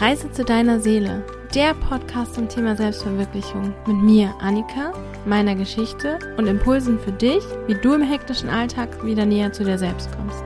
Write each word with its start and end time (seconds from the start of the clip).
Reise 0.00 0.32
zu 0.32 0.46
deiner 0.46 0.80
Seele, 0.80 1.22
der 1.54 1.74
Podcast 1.74 2.34
zum 2.34 2.48
Thema 2.48 2.74
Selbstverwirklichung 2.74 3.74
mit 3.86 3.96
mir, 3.98 4.34
Annika, 4.40 4.94
meiner 5.26 5.54
Geschichte 5.54 6.18
und 6.38 6.46
Impulsen 6.46 6.98
für 6.98 7.12
dich, 7.12 7.44
wie 7.66 7.74
du 7.74 7.92
im 7.92 8.00
hektischen 8.00 8.48
Alltag 8.48 9.04
wieder 9.04 9.26
näher 9.26 9.52
zu 9.52 9.62
dir 9.62 9.76
selbst 9.76 10.08
kommst. 10.16 10.42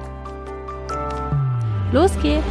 Los 1.92 2.10
geht's! 2.20 2.42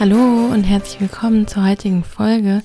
Hallo 0.00 0.52
und 0.52 0.64
herzlich 0.64 1.00
willkommen 1.00 1.46
zur 1.46 1.64
heutigen 1.64 2.02
Folge. 2.02 2.64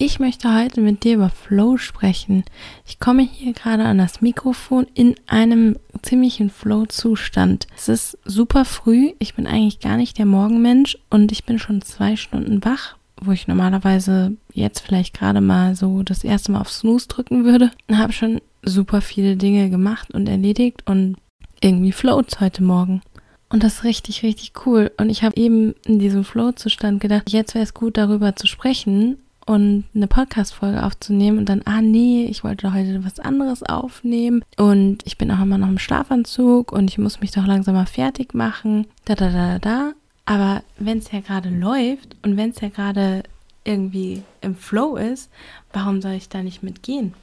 Ich 0.00 0.20
möchte 0.20 0.54
heute 0.54 0.80
mit 0.80 1.02
dir 1.02 1.16
über 1.16 1.28
Flow 1.28 1.76
sprechen. 1.76 2.44
Ich 2.86 3.00
komme 3.00 3.22
hier 3.22 3.52
gerade 3.52 3.82
an 3.82 3.98
das 3.98 4.20
Mikrofon 4.20 4.86
in 4.94 5.16
einem 5.26 5.74
ziemlichen 6.02 6.50
Flow-Zustand. 6.50 7.66
Es 7.76 7.88
ist 7.88 8.18
super 8.24 8.64
früh. 8.64 9.14
Ich 9.18 9.34
bin 9.34 9.48
eigentlich 9.48 9.80
gar 9.80 9.96
nicht 9.96 10.16
der 10.16 10.24
Morgenmensch 10.24 10.96
und 11.10 11.32
ich 11.32 11.44
bin 11.44 11.58
schon 11.58 11.82
zwei 11.82 12.14
Stunden 12.14 12.64
wach, 12.64 12.94
wo 13.20 13.32
ich 13.32 13.48
normalerweise 13.48 14.36
jetzt 14.52 14.78
vielleicht 14.86 15.18
gerade 15.18 15.40
mal 15.40 15.74
so 15.74 16.04
das 16.04 16.22
erste 16.22 16.52
Mal 16.52 16.60
auf 16.60 16.70
Snooze 16.70 17.08
drücken 17.08 17.44
würde. 17.44 17.72
Habe 17.90 18.12
schon 18.12 18.40
super 18.62 19.00
viele 19.00 19.36
Dinge 19.36 19.68
gemacht 19.68 20.14
und 20.14 20.28
erledigt 20.28 20.84
und 20.86 21.16
irgendwie 21.60 21.90
floats 21.90 22.38
heute 22.38 22.62
Morgen. 22.62 23.02
Und 23.48 23.64
das 23.64 23.78
ist 23.78 23.84
richtig, 23.84 24.22
richtig 24.22 24.52
cool. 24.64 24.92
Und 24.96 25.10
ich 25.10 25.24
habe 25.24 25.36
eben 25.36 25.74
in 25.84 25.98
diesem 25.98 26.22
Flow-Zustand 26.22 27.00
gedacht, 27.00 27.30
jetzt 27.30 27.56
wäre 27.56 27.64
es 27.64 27.74
gut, 27.74 27.96
darüber 27.96 28.36
zu 28.36 28.46
sprechen 28.46 29.16
und 29.48 29.84
eine 29.94 30.06
Podcast-Folge 30.06 30.82
aufzunehmen 30.84 31.38
und 31.38 31.48
dann, 31.48 31.62
ah 31.64 31.80
nee, 31.80 32.26
ich 32.26 32.44
wollte 32.44 32.74
heute 32.74 33.02
was 33.02 33.18
anderes 33.18 33.62
aufnehmen 33.62 34.44
und 34.58 34.98
ich 35.06 35.16
bin 35.16 35.30
auch 35.30 35.40
immer 35.40 35.56
noch 35.56 35.68
im 35.68 35.78
Schlafanzug 35.78 36.70
und 36.70 36.90
ich 36.90 36.98
muss 36.98 37.22
mich 37.22 37.30
doch 37.30 37.46
langsam 37.46 37.74
mal 37.74 37.86
fertig 37.86 38.34
machen, 38.34 38.86
da 39.06 39.14
da 39.14 39.30
da 39.30 39.58
da. 39.58 39.92
Aber 40.26 40.62
wenn 40.78 40.98
es 40.98 41.10
ja 41.10 41.20
gerade 41.20 41.48
läuft 41.48 42.16
und 42.22 42.36
wenn 42.36 42.50
es 42.50 42.60
ja 42.60 42.68
gerade 42.68 43.22
irgendwie 43.64 44.22
im 44.42 44.54
Flow 44.54 44.96
ist, 44.96 45.30
warum 45.72 46.02
soll 46.02 46.12
ich 46.12 46.28
da 46.28 46.42
nicht 46.42 46.62
mitgehen? 46.62 47.14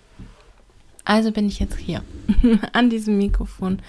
Also 1.03 1.31
bin 1.31 1.47
ich 1.47 1.59
jetzt 1.59 1.77
hier 1.77 2.01
an 2.73 2.89
diesem 2.89 3.19
Mikrofon 3.19 3.83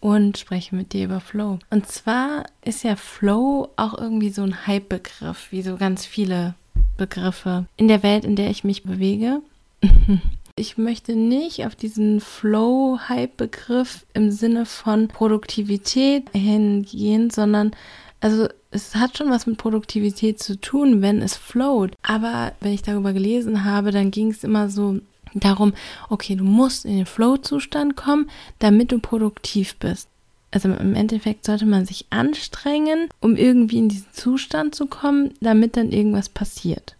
und 0.00 0.38
spreche 0.38 0.74
mit 0.74 0.94
dir 0.94 1.04
über 1.04 1.20
Flow. 1.20 1.58
Und 1.68 1.86
zwar 1.86 2.46
ist 2.62 2.82
ja 2.82 2.96
Flow 2.96 3.68
auch 3.76 3.98
irgendwie 3.98 4.30
so 4.30 4.42
ein 4.42 4.66
Hype-Begriff, 4.66 5.48
wie 5.52 5.60
so 5.60 5.76
ganz 5.76 6.06
viele 6.06 6.54
Begriffe 6.96 7.66
in 7.76 7.88
der 7.88 8.02
Welt, 8.02 8.24
in 8.24 8.36
der 8.36 8.50
ich 8.50 8.64
mich 8.64 8.82
bewege. 8.84 9.40
Ich 10.56 10.78
möchte 10.78 11.16
nicht 11.16 11.66
auf 11.66 11.74
diesen 11.74 12.20
Flow-Hype-Begriff 12.20 14.06
im 14.14 14.30
Sinne 14.30 14.66
von 14.66 15.08
Produktivität 15.08 16.30
hingehen, 16.30 17.30
sondern 17.30 17.72
also 18.20 18.46
es 18.70 18.94
hat 18.94 19.18
schon 19.18 19.30
was 19.30 19.46
mit 19.46 19.58
Produktivität 19.58 20.40
zu 20.40 20.60
tun, 20.60 21.02
wenn 21.02 21.22
es 21.22 21.36
flowt. 21.36 21.96
Aber 22.02 22.52
wenn 22.60 22.72
ich 22.72 22.82
darüber 22.82 23.12
gelesen 23.12 23.64
habe, 23.64 23.90
dann 23.90 24.12
ging 24.12 24.30
es 24.30 24.44
immer 24.44 24.70
so 24.70 25.00
darum, 25.34 25.74
okay, 26.08 26.36
du 26.36 26.44
musst 26.44 26.84
in 26.84 26.98
den 26.98 27.06
Flow-Zustand 27.06 27.96
kommen, 27.96 28.30
damit 28.60 28.92
du 28.92 29.00
produktiv 29.00 29.74
bist. 29.76 30.08
Also 30.54 30.68
im 30.68 30.94
Endeffekt 30.94 31.44
sollte 31.44 31.66
man 31.66 31.84
sich 31.84 32.06
anstrengen, 32.10 33.08
um 33.20 33.34
irgendwie 33.34 33.78
in 33.78 33.88
diesen 33.88 34.12
Zustand 34.12 34.72
zu 34.72 34.86
kommen, 34.86 35.34
damit 35.40 35.76
dann 35.76 35.90
irgendwas 35.90 36.28
passiert. 36.28 36.94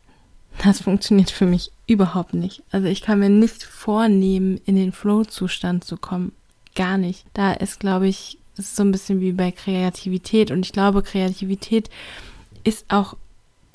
Das 0.64 0.80
funktioniert 0.80 1.30
für 1.30 1.46
mich 1.46 1.70
überhaupt 1.86 2.34
nicht. 2.34 2.64
Also 2.72 2.88
ich 2.88 3.00
kann 3.00 3.20
mir 3.20 3.28
nicht 3.28 3.62
vornehmen, 3.62 4.60
in 4.66 4.74
den 4.74 4.90
Flow-Zustand 4.90 5.84
zu 5.84 5.96
kommen. 5.96 6.32
Gar 6.74 6.98
nicht. 6.98 7.26
Da 7.32 7.52
ist, 7.52 7.78
glaube 7.78 8.08
ich, 8.08 8.38
ist 8.56 8.74
so 8.74 8.82
ein 8.82 8.90
bisschen 8.90 9.20
wie 9.20 9.30
bei 9.30 9.52
Kreativität. 9.52 10.50
Und 10.50 10.66
ich 10.66 10.72
glaube, 10.72 11.04
Kreativität 11.04 11.90
ist 12.64 12.86
auch 12.88 13.16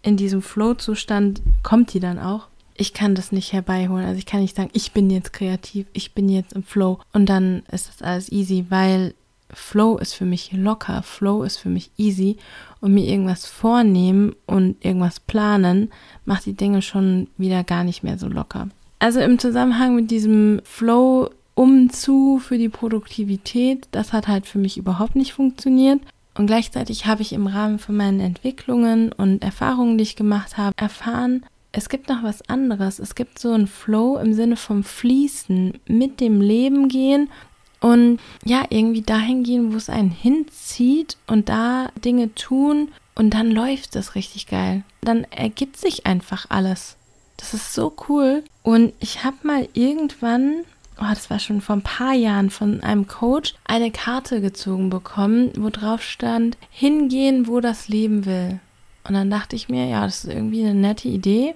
in 0.01 0.17
diesem 0.17 0.41
Flow-Zustand, 0.41 1.41
kommt 1.63 1.93
die 1.93 2.01
dann 2.01 2.19
auch. 2.19 2.47
Ich 2.75 2.93
kann 2.93 3.15
das 3.15 3.31
nicht 3.31 3.53
herbeiholen. 3.53 4.05
Also 4.05 4.17
ich 4.17 4.25
kann 4.25 4.41
nicht 4.41 4.57
sagen, 4.57 4.71
ich 4.73 4.91
bin 4.91 5.09
jetzt 5.09 5.31
kreativ, 5.31 5.85
ich 5.93 6.13
bin 6.13 6.27
jetzt 6.27 6.51
im 6.51 6.63
Flow 6.63 6.99
und 7.13 7.27
dann 7.27 7.63
ist 7.71 7.87
das 7.87 8.01
alles 8.01 8.29
easy, 8.29 8.65
weil 8.67 9.13
Flow 9.53 9.97
ist 9.97 10.13
für 10.13 10.25
mich 10.25 10.51
locker, 10.51 11.01
Flow 11.03 11.43
ist 11.43 11.57
für 11.57 11.69
mich 11.69 11.91
easy 11.97 12.37
und 12.81 12.93
mir 12.93 13.05
irgendwas 13.05 13.45
vornehmen 13.45 14.35
und 14.45 14.83
irgendwas 14.83 15.19
planen, 15.19 15.91
macht 16.25 16.45
die 16.45 16.53
Dinge 16.53 16.81
schon 16.81 17.27
wieder 17.37 17.63
gar 17.63 17.83
nicht 17.83 18.03
mehr 18.03 18.17
so 18.17 18.27
locker. 18.27 18.69
Also 18.99 19.19
im 19.19 19.39
Zusammenhang 19.39 19.95
mit 19.95 20.11
diesem 20.11 20.61
Flow 20.63 21.29
umzu 21.55 22.39
für 22.39 22.57
die 22.57 22.69
Produktivität, 22.69 23.87
das 23.91 24.13
hat 24.13 24.27
halt 24.27 24.45
für 24.45 24.59
mich 24.59 24.77
überhaupt 24.77 25.15
nicht 25.15 25.33
funktioniert. 25.33 25.99
Und 26.35 26.47
gleichzeitig 26.47 27.05
habe 27.05 27.21
ich 27.21 27.33
im 27.33 27.47
Rahmen 27.47 27.79
von 27.79 27.97
meinen 27.97 28.21
Entwicklungen 28.21 29.11
und 29.11 29.43
Erfahrungen, 29.43 29.97
die 29.97 30.03
ich 30.03 30.15
gemacht 30.15 30.57
habe, 30.57 30.73
erfahren, 30.77 31.43
es 31.71 31.89
gibt 31.89 32.09
noch 32.09 32.23
was 32.23 32.47
anderes. 32.49 32.97
Es 32.99 33.13
gibt 33.13 33.37
so 33.37 33.51
einen 33.51 33.67
Flow 33.67 34.17
im 34.17 34.33
Sinne 34.33 34.55
vom 34.55 34.83
Fließen, 34.83 35.73
mit 35.87 36.19
dem 36.19 36.41
Leben 36.41 36.87
gehen 36.87 37.29
und 37.79 38.19
ja, 38.43 38.65
irgendwie 38.69 39.01
dahin 39.01 39.43
gehen, 39.43 39.71
wo 39.73 39.77
es 39.77 39.89
einen 39.89 40.11
hinzieht 40.11 41.17
und 41.27 41.49
da 41.49 41.91
Dinge 42.03 42.33
tun 42.35 42.89
und 43.15 43.33
dann 43.33 43.51
läuft 43.51 43.95
das 43.95 44.15
richtig 44.15 44.47
geil. 44.47 44.83
Dann 45.01 45.23
ergibt 45.25 45.77
sich 45.77 46.05
einfach 46.05 46.45
alles. 46.49 46.97
Das 47.37 47.53
ist 47.53 47.73
so 47.73 47.93
cool. 48.09 48.43
Und 48.63 48.93
ich 48.99 49.23
habe 49.23 49.37
mal 49.43 49.67
irgendwann, 49.73 50.63
oh, 50.99 51.05
das 51.09 51.29
war 51.29 51.39
schon 51.39 51.61
vor 51.61 51.77
ein 51.77 51.81
paar 51.81 52.13
Jahren 52.13 52.49
von 52.49 52.81
einem 52.81 53.07
Coach, 53.07 53.55
eine 53.63 53.91
Karte 53.91 54.41
gezogen 54.41 54.89
bekommen, 54.89 55.51
wo 55.57 55.69
drauf 55.69 56.03
stand, 56.03 56.57
hingehen, 56.69 57.47
wo 57.47 57.61
das 57.61 57.87
Leben 57.87 58.25
will. 58.25 58.59
Und 59.05 59.13
dann 59.13 59.29
dachte 59.29 59.55
ich 59.55 59.69
mir, 59.69 59.87
ja, 59.87 60.05
das 60.05 60.25
ist 60.25 60.33
irgendwie 60.33 60.63
eine 60.63 60.75
nette 60.75 61.07
Idee. 61.07 61.55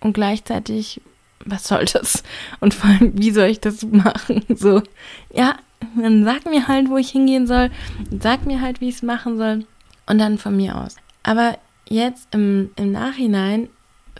Und 0.00 0.14
gleichzeitig 0.14 1.00
was 1.44 1.66
soll 1.66 1.84
das? 1.84 2.22
Und 2.60 2.74
vor 2.74 2.90
allem, 2.90 3.12
wie 3.18 3.30
soll 3.30 3.48
ich 3.48 3.60
das 3.60 3.82
machen? 3.84 4.44
So, 4.54 4.82
ja, 5.32 5.56
dann 5.96 6.24
sag 6.24 6.46
mir 6.46 6.68
halt, 6.68 6.88
wo 6.88 6.96
ich 6.96 7.10
hingehen 7.10 7.46
soll, 7.46 7.70
sag 8.20 8.46
mir 8.46 8.60
halt, 8.60 8.80
wie 8.80 8.88
ich 8.88 8.96
es 8.96 9.02
machen 9.02 9.36
soll 9.36 9.66
und 10.06 10.18
dann 10.18 10.38
von 10.38 10.56
mir 10.56 10.76
aus. 10.76 10.96
Aber 11.22 11.58
jetzt 11.88 12.28
im, 12.32 12.70
im 12.76 12.92
Nachhinein 12.92 13.68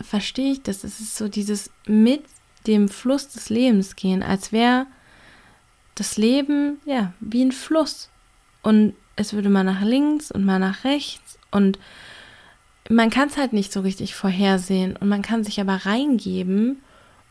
verstehe 0.01 0.51
ich 0.51 0.63
das. 0.63 0.83
Es 0.83 0.99
ist 0.99 1.15
so 1.15 1.27
dieses 1.27 1.71
mit 1.85 2.23
dem 2.67 2.89
Fluss 2.89 3.29
des 3.29 3.49
Lebens 3.49 3.95
gehen, 3.95 4.23
als 4.23 4.51
wäre 4.51 4.87
das 5.95 6.17
Leben, 6.17 6.79
ja, 6.85 7.13
wie 7.19 7.43
ein 7.43 7.51
Fluss. 7.51 8.09
Und 8.61 8.93
es 9.15 9.33
würde 9.33 9.49
mal 9.49 9.63
nach 9.63 9.81
links 9.81 10.31
und 10.31 10.45
mal 10.45 10.59
nach 10.59 10.83
rechts 10.83 11.37
und 11.51 11.77
man 12.89 13.09
kann 13.09 13.29
es 13.29 13.37
halt 13.37 13.53
nicht 13.53 13.71
so 13.71 13.81
richtig 13.81 14.15
vorhersehen 14.15 14.97
und 14.97 15.07
man 15.07 15.21
kann 15.21 15.43
sich 15.43 15.61
aber 15.61 15.85
reingeben 15.85 16.81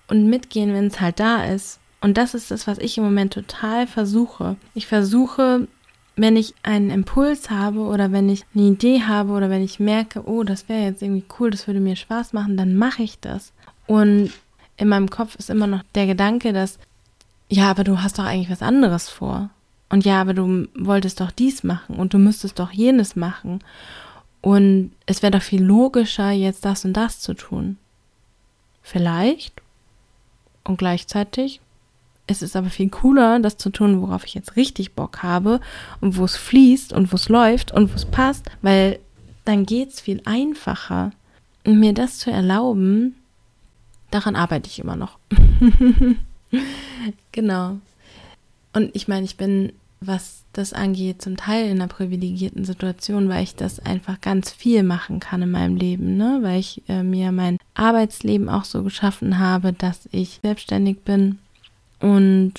und 0.09 0.29
mitgehen, 0.29 0.73
wenn 0.73 0.87
es 0.87 1.01
halt 1.01 1.21
da 1.21 1.45
ist. 1.45 1.79
Und 2.01 2.19
das 2.19 2.35
ist 2.35 2.51
das, 2.51 2.67
was 2.67 2.79
ich 2.79 2.99
im 2.99 3.05
Moment 3.05 3.33
total 3.33 3.87
versuche. 3.87 4.57
Ich 4.75 4.87
versuche, 4.87 5.69
wenn 6.17 6.37
ich 6.37 6.55
einen 6.63 6.91
Impuls 6.91 7.49
habe 7.49 7.81
oder 7.81 8.13
wenn 8.13 8.29
ich 8.29 8.45
eine 8.55 8.65
Idee 8.65 9.03
habe 9.03 9.33
oder 9.33 9.49
wenn 9.51 9.63
ich 9.63 9.81
merke, 9.81 10.29
oh, 10.29 10.43
das 10.43 10.69
wäre 10.69 10.83
jetzt 10.83 11.03
irgendwie 11.03 11.25
cool, 11.39 11.51
das 11.51 11.67
würde 11.67 11.81
mir 11.81 11.97
Spaß 11.97 12.33
machen, 12.33 12.57
dann 12.57 12.77
mache 12.77 13.03
ich 13.03 13.21
das. 13.21 13.53
Und 13.87 14.33
in 14.77 14.89
meinem 14.89 15.11
Kopf 15.11 15.37
ist 15.37 15.49
immer 15.49 15.67
noch 15.67 15.83
der 15.95 16.07
Gedanke, 16.07 16.53
dass, 16.53 16.79
ja, 17.49 17.71
aber 17.71 17.85
du 17.85 18.03
hast 18.03 18.19
doch 18.19 18.25
eigentlich 18.25 18.51
was 18.51 18.63
anderes 18.63 19.09
vor. 19.09 19.51
Und 19.89 20.05
ja, 20.05 20.21
aber 20.21 20.35
du 20.35 20.69
wolltest 20.75 21.21
doch 21.21 21.31
dies 21.31 21.63
machen 21.63 21.97
und 21.97 22.15
du 22.15 22.19
müsstest 22.19 22.59
doch 22.59 22.73
jenes 22.73 23.15
machen. 23.15 23.61
Und 24.41 24.91
es 25.07 25.23
wäre 25.23 25.31
doch 25.31 25.43
viel 25.43 25.63
logischer, 25.63 26.31
jetzt 26.33 26.65
das 26.65 26.85
und 26.85 26.95
das 26.95 27.21
zu 27.21 27.35
tun. 27.35 27.77
Vielleicht 28.83 29.62
und 30.65 30.79
gleichzeitig 30.79 31.61
ist 32.27 32.43
es 32.43 32.57
aber 32.57 32.71
viel 32.71 32.89
cooler, 32.89 33.41
das 33.41 33.57
zu 33.57 33.71
tun, 33.71 34.01
worauf 34.01 34.25
ich 34.25 34.35
jetzt 34.35 34.57
richtig 34.57 34.95
Bock 34.95 35.23
habe 35.23 35.61
und 36.01 36.17
wo 36.17 36.25
es 36.25 36.37
fließt 36.37 36.93
und 36.93 37.13
wo 37.13 37.17
es 37.17 37.29
läuft 37.29 37.73
und 37.73 37.91
wo 37.91 37.97
es 37.97 38.05
passt, 38.05 38.45
weil 38.63 38.99
dann 39.45 39.67
geht 39.67 39.91
es 39.91 40.01
viel 40.01 40.23
einfacher. 40.25 41.13
Und 41.65 41.79
mir 41.79 41.93
das 41.93 42.19
zu 42.19 42.31
erlauben, 42.31 43.17
daran 44.11 44.37
arbeite 44.37 44.69
ich 44.69 44.79
immer 44.79 44.97
noch. 44.97 45.19
genau. 47.33 47.79
Und 48.73 48.91
ich 48.95 49.07
meine, 49.07 49.25
ich 49.25 49.37
bin, 49.37 49.73
was 50.07 50.45
das 50.53 50.73
angeht, 50.73 51.23
zum 51.23 51.37
Teil 51.37 51.67
in 51.67 51.81
einer 51.81 51.89
privilegierten 51.89 52.65
Situation, 52.65 53.29
weil 53.29 53.43
ich 53.43 53.55
das 53.55 53.79
einfach 53.81 54.21
ganz 54.21 54.51
viel 54.51 54.83
machen 54.83 55.19
kann 55.19 55.43
in 55.43 55.51
meinem 55.51 55.77
Leben, 55.77 56.17
ne? 56.17 56.41
Weil 56.43 56.61
ich 56.61 56.83
äh, 56.89 57.03
mir 57.03 57.33
mein 57.33 57.59
Arbeitsleben 57.75 58.49
auch 58.49 58.65
so 58.65 58.83
geschaffen 58.83 59.39
habe, 59.39 59.73
dass 59.73 60.09
ich 60.13 60.41
selbstständig 60.43 61.01
bin 61.01 61.39
und 62.01 62.53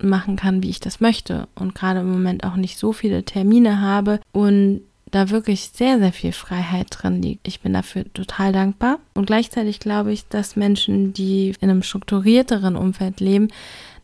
machen 0.00 0.36
kann, 0.36 0.62
wie 0.62 0.70
ich 0.70 0.80
das 0.80 1.00
möchte 1.00 1.48
und 1.54 1.74
gerade 1.74 2.00
im 2.00 2.10
Moment 2.10 2.44
auch 2.44 2.56
nicht 2.56 2.78
so 2.78 2.92
viele 2.92 3.24
Termine 3.24 3.80
habe 3.80 4.20
und 4.32 4.80
da 5.10 5.30
wirklich 5.30 5.70
sehr, 5.72 5.98
sehr 5.98 6.12
viel 6.12 6.32
Freiheit 6.32 6.88
drin 6.90 7.22
liegt. 7.22 7.48
Ich 7.48 7.60
bin 7.60 7.72
dafür 7.72 8.04
total 8.12 8.52
dankbar. 8.52 8.98
Und 9.14 9.26
gleichzeitig 9.26 9.80
glaube 9.80 10.12
ich, 10.12 10.28
dass 10.28 10.56
Menschen, 10.56 11.12
die 11.12 11.54
in 11.60 11.70
einem 11.70 11.82
strukturierteren 11.82 12.76
Umfeld 12.76 13.20
leben, 13.20 13.48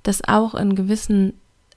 das 0.02 0.26
auch 0.26 0.54
in 0.54 0.74
gewissen 0.74 1.34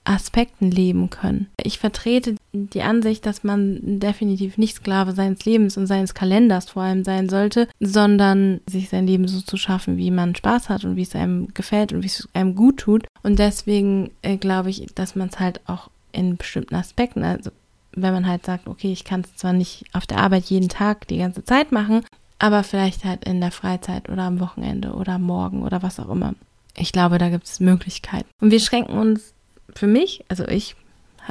Aspekten 0.08 0.70
leben 0.70 1.10
können. 1.10 1.48
Ich 1.62 1.78
vertrete 1.78 2.34
die 2.52 2.82
Ansicht, 2.82 3.26
dass 3.26 3.44
man 3.44 4.00
definitiv 4.00 4.56
nicht 4.56 4.76
Sklave 4.76 5.12
seines 5.12 5.44
Lebens 5.44 5.76
und 5.76 5.86
seines 5.86 6.14
Kalenders 6.14 6.70
vor 6.70 6.82
allem 6.82 7.04
sein 7.04 7.28
sollte, 7.28 7.68
sondern 7.78 8.60
sich 8.66 8.88
sein 8.88 9.06
Leben 9.06 9.28
so 9.28 9.40
zu 9.40 9.56
schaffen, 9.56 9.98
wie 9.98 10.10
man 10.10 10.34
Spaß 10.34 10.70
hat 10.70 10.84
und 10.84 10.96
wie 10.96 11.02
es 11.02 11.14
einem 11.14 11.48
gefällt 11.52 11.92
und 11.92 12.02
wie 12.02 12.06
es 12.06 12.28
einem 12.32 12.54
gut 12.54 12.78
tut. 12.78 13.06
Und 13.22 13.38
deswegen 13.38 14.10
äh, 14.22 14.38
glaube 14.38 14.70
ich, 14.70 14.86
dass 14.94 15.14
man 15.14 15.28
es 15.28 15.38
halt 15.38 15.60
auch 15.68 15.90
in 16.12 16.38
bestimmten 16.38 16.74
Aspekten, 16.74 17.22
also 17.22 17.50
wenn 17.92 18.14
man 18.14 18.26
halt 18.26 18.46
sagt, 18.46 18.66
okay, 18.66 18.92
ich 18.92 19.04
kann 19.04 19.20
es 19.20 19.36
zwar 19.36 19.52
nicht 19.52 19.84
auf 19.92 20.06
der 20.06 20.18
Arbeit 20.18 20.44
jeden 20.44 20.68
Tag 20.68 21.06
die 21.08 21.18
ganze 21.18 21.44
Zeit 21.44 21.70
machen, 21.70 22.04
aber 22.38 22.62
vielleicht 22.62 23.04
halt 23.04 23.24
in 23.24 23.40
der 23.40 23.50
Freizeit 23.50 24.08
oder 24.08 24.22
am 24.22 24.40
Wochenende 24.40 24.92
oder 24.92 25.18
Morgen 25.18 25.62
oder 25.62 25.82
was 25.82 26.00
auch 26.00 26.08
immer. 26.08 26.34
Ich 26.76 26.92
glaube, 26.92 27.18
da 27.18 27.28
gibt 27.28 27.46
es 27.46 27.60
Möglichkeiten. 27.60 28.28
Und 28.40 28.52
wir 28.52 28.60
schränken 28.60 28.96
uns 28.96 29.34
für 29.74 29.86
mich, 29.86 30.24
also 30.28 30.46
ich 30.46 30.76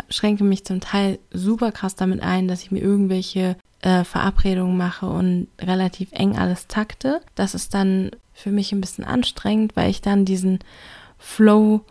schränke 0.10 0.44
mich 0.44 0.66
zum 0.66 0.80
Teil 0.80 1.19
super 1.31 1.72
krass 1.72 1.95
damit 1.95 2.22
ein, 2.22 2.48
dass 2.48 2.62
ich 2.62 2.72
mir 2.72 2.81
irgendwelche 2.81 3.56
äh, 3.81 4.04
Verabredungen 4.04 4.78
mache 4.78 5.07
und 5.07 5.48
relativ 5.60 6.10
eng 6.12 6.38
alles 6.38 6.68
takte. 6.68 7.22
Das 7.36 7.56
ist 7.56 7.74
dann 7.74 8.12
für 8.34 8.51
mich 8.51 8.72
ein 8.72 8.81
bisschen 8.81 9.04
anstrengend, 9.04 9.75
weil 9.75 9.89
ich 9.89 10.01
dann 10.01 10.25
diesen 10.25 10.60
Flow 11.18 11.81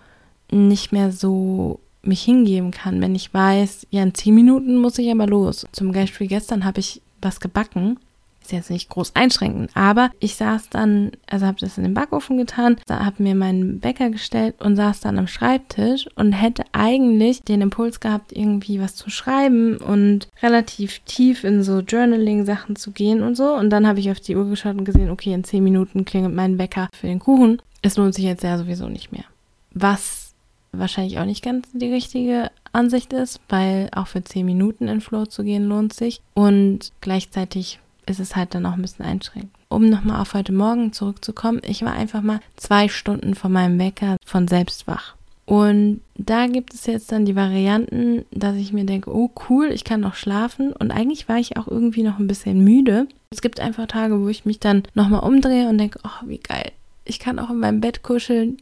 nicht 0.50 0.92
mehr 0.92 1.10
so 1.10 1.80
mich 2.02 2.22
hingeben 2.22 2.70
kann, 2.70 3.00
wenn 3.00 3.16
ich 3.16 3.34
weiß, 3.34 3.88
ja, 3.90 4.02
in 4.02 4.14
zehn 4.14 4.34
Minuten 4.34 4.76
muss 4.76 4.98
ich 4.98 5.10
aber 5.10 5.26
los. 5.26 5.66
Zum 5.72 5.90
Beispiel 5.90 6.28
gestern 6.28 6.64
habe 6.64 6.78
ich 6.78 7.02
was 7.20 7.40
gebacken 7.40 7.98
ist 8.46 8.52
jetzt 8.52 8.70
nicht 8.70 8.88
groß 8.88 9.14
einschränken, 9.14 9.68
aber 9.74 10.10
ich 10.20 10.36
saß 10.36 10.70
dann, 10.70 11.12
also 11.26 11.46
habe 11.46 11.58
das 11.60 11.78
in 11.78 11.84
den 11.84 11.94
Backofen 11.94 12.38
getan, 12.38 12.76
habe 12.88 13.22
mir 13.22 13.34
meinen 13.34 13.80
Bäcker 13.80 14.10
gestellt 14.10 14.54
und 14.60 14.76
saß 14.76 15.00
dann 15.00 15.18
am 15.18 15.26
Schreibtisch 15.26 16.08
und 16.14 16.32
hätte 16.32 16.64
eigentlich 16.72 17.42
den 17.42 17.60
Impuls 17.60 18.00
gehabt, 18.00 18.32
irgendwie 18.32 18.80
was 18.80 18.94
zu 18.94 19.10
schreiben 19.10 19.76
und 19.78 20.28
relativ 20.42 21.00
tief 21.00 21.44
in 21.44 21.62
so 21.62 21.80
Journaling-Sachen 21.80 22.76
zu 22.76 22.92
gehen 22.92 23.22
und 23.22 23.36
so. 23.36 23.54
Und 23.54 23.70
dann 23.70 23.86
habe 23.86 24.00
ich 24.00 24.10
auf 24.10 24.20
die 24.20 24.36
Uhr 24.36 24.48
geschaut 24.48 24.76
und 24.76 24.84
gesehen, 24.84 25.10
okay, 25.10 25.32
in 25.32 25.44
zehn 25.44 25.64
Minuten 25.64 26.04
klingelt 26.04 26.34
mein 26.34 26.56
Bäcker 26.56 26.88
für 26.92 27.08
den 27.08 27.18
Kuchen. 27.18 27.60
Es 27.82 27.96
lohnt 27.96 28.14
sich 28.14 28.24
jetzt 28.24 28.44
ja 28.44 28.56
sowieso 28.58 28.88
nicht 28.88 29.12
mehr. 29.12 29.24
Was 29.72 30.34
wahrscheinlich 30.72 31.18
auch 31.18 31.24
nicht 31.24 31.42
ganz 31.42 31.68
die 31.72 31.92
richtige 31.92 32.50
Ansicht 32.72 33.12
ist, 33.12 33.40
weil 33.48 33.88
auch 33.92 34.06
für 34.06 34.22
zehn 34.22 34.46
Minuten 34.46 34.88
in 34.88 35.00
Flow 35.00 35.26
zu 35.26 35.42
gehen 35.42 35.64
lohnt 35.64 35.92
sich. 35.92 36.20
Und 36.34 36.92
gleichzeitig 37.00 37.80
ist 38.06 38.20
es 38.20 38.36
halt 38.36 38.54
dann 38.54 38.66
auch 38.66 38.72
ein 38.72 38.82
bisschen 38.82 39.04
einschränkend. 39.04 39.52
Um 39.68 39.88
nochmal 39.90 40.20
auf 40.20 40.34
heute 40.34 40.52
Morgen 40.52 40.92
zurückzukommen, 40.92 41.60
ich 41.64 41.82
war 41.82 41.92
einfach 41.92 42.22
mal 42.22 42.40
zwei 42.56 42.88
Stunden 42.88 43.34
vor 43.34 43.50
meinem 43.50 43.78
Wecker 43.78 44.16
von 44.24 44.48
selbst 44.48 44.86
wach. 44.86 45.16
Und 45.44 46.00
da 46.16 46.48
gibt 46.48 46.74
es 46.74 46.86
jetzt 46.86 47.12
dann 47.12 47.24
die 47.24 47.36
Varianten, 47.36 48.24
dass 48.32 48.56
ich 48.56 48.72
mir 48.72 48.84
denke, 48.84 49.14
oh 49.14 49.30
cool, 49.48 49.70
ich 49.72 49.84
kann 49.84 50.00
noch 50.00 50.16
schlafen. 50.16 50.72
Und 50.72 50.90
eigentlich 50.90 51.28
war 51.28 51.38
ich 51.38 51.56
auch 51.56 51.68
irgendwie 51.68 52.02
noch 52.02 52.18
ein 52.18 52.26
bisschen 52.26 52.64
müde. 52.64 53.06
Es 53.30 53.42
gibt 53.42 53.60
einfach 53.60 53.86
Tage, 53.86 54.20
wo 54.20 54.28
ich 54.28 54.44
mich 54.44 54.58
dann 54.58 54.82
nochmal 54.94 55.22
umdrehe 55.22 55.68
und 55.68 55.78
denke, 55.78 56.00
oh, 56.04 56.26
wie 56.26 56.38
geil. 56.38 56.72
Ich 57.04 57.20
kann 57.20 57.38
auch 57.38 57.50
in 57.50 57.60
meinem 57.60 57.80
Bett 57.80 58.02
kuscheln. 58.02 58.56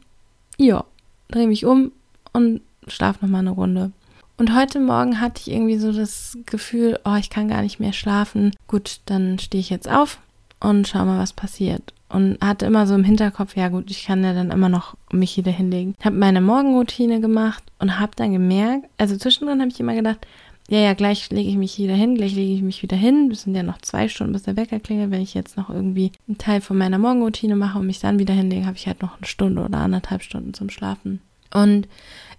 Ja, 0.57 0.85
drehe 1.29 1.47
mich 1.47 1.65
um 1.65 1.91
und 2.33 2.61
schlafe 2.87 3.25
nochmal 3.25 3.41
eine 3.41 3.49
Runde. 3.51 3.91
Und 4.37 4.53
heute 4.53 4.79
Morgen 4.79 5.21
hatte 5.21 5.41
ich 5.41 5.51
irgendwie 5.51 5.77
so 5.77 5.93
das 5.93 6.37
Gefühl, 6.45 6.99
oh, 7.05 7.15
ich 7.15 7.29
kann 7.29 7.47
gar 7.47 7.61
nicht 7.61 7.79
mehr 7.79 7.93
schlafen. 7.93 8.51
Gut, 8.75 8.99
dann 9.05 9.39
stehe 9.39 9.61
ich 9.61 9.69
jetzt 9.69 9.89
auf 9.89 10.19
und 10.59 10.85
schau 10.85 11.05
mal, 11.05 11.17
was 11.17 11.31
passiert. 11.31 11.93
Und 12.09 12.37
hatte 12.41 12.65
immer 12.65 12.85
so 12.85 12.93
im 12.93 13.05
Hinterkopf, 13.05 13.55
ja 13.55 13.69
gut, 13.69 13.89
ich 13.89 14.03
kann 14.03 14.21
ja 14.21 14.33
dann 14.33 14.51
immer 14.51 14.67
noch 14.67 14.95
mich 15.13 15.37
wieder 15.37 15.53
hinlegen. 15.53 15.95
Habe 16.03 16.17
meine 16.17 16.41
Morgenroutine 16.41 17.21
gemacht 17.21 17.63
und 17.79 17.99
habe 17.99 18.11
dann 18.17 18.33
gemerkt, 18.33 18.89
also 18.97 19.15
zwischendrin 19.15 19.61
habe 19.61 19.71
ich 19.71 19.79
immer 19.79 19.95
gedacht, 19.95 20.27
ja, 20.67 20.79
ja, 20.79 20.93
gleich 20.93 21.29
lege 21.29 21.49
ich 21.49 21.55
mich 21.55 21.77
wieder 21.77 21.93
hin, 21.93 22.15
gleich 22.15 22.35
lege 22.35 22.53
ich 22.53 22.63
mich 22.63 22.83
wieder 22.83 22.97
hin. 22.97 23.29
Es 23.31 23.43
sind 23.43 23.55
ja 23.55 23.63
noch 23.63 23.79
zwei 23.79 24.09
Stunden, 24.09 24.33
bis 24.33 24.43
der 24.43 24.57
Wecker 24.57 24.81
klingelt. 24.81 25.09
Wenn 25.09 25.21
ich 25.21 25.35
jetzt 25.35 25.55
noch 25.55 25.69
irgendwie 25.69 26.11
einen 26.27 26.37
Teil 26.37 26.59
von 26.59 26.77
meiner 26.77 26.97
Morgenroutine 26.97 27.55
mache 27.55 27.79
und 27.79 27.87
mich 27.87 28.01
dann 28.01 28.19
wieder 28.19 28.33
hinlege, 28.33 28.65
habe 28.65 28.75
ich 28.75 28.87
halt 28.87 29.01
noch 29.01 29.15
eine 29.15 29.25
Stunde 29.25 29.63
oder 29.63 29.77
anderthalb 29.77 30.21
Stunden 30.21 30.53
zum 30.53 30.69
Schlafen. 30.69 31.21
Und 31.53 31.87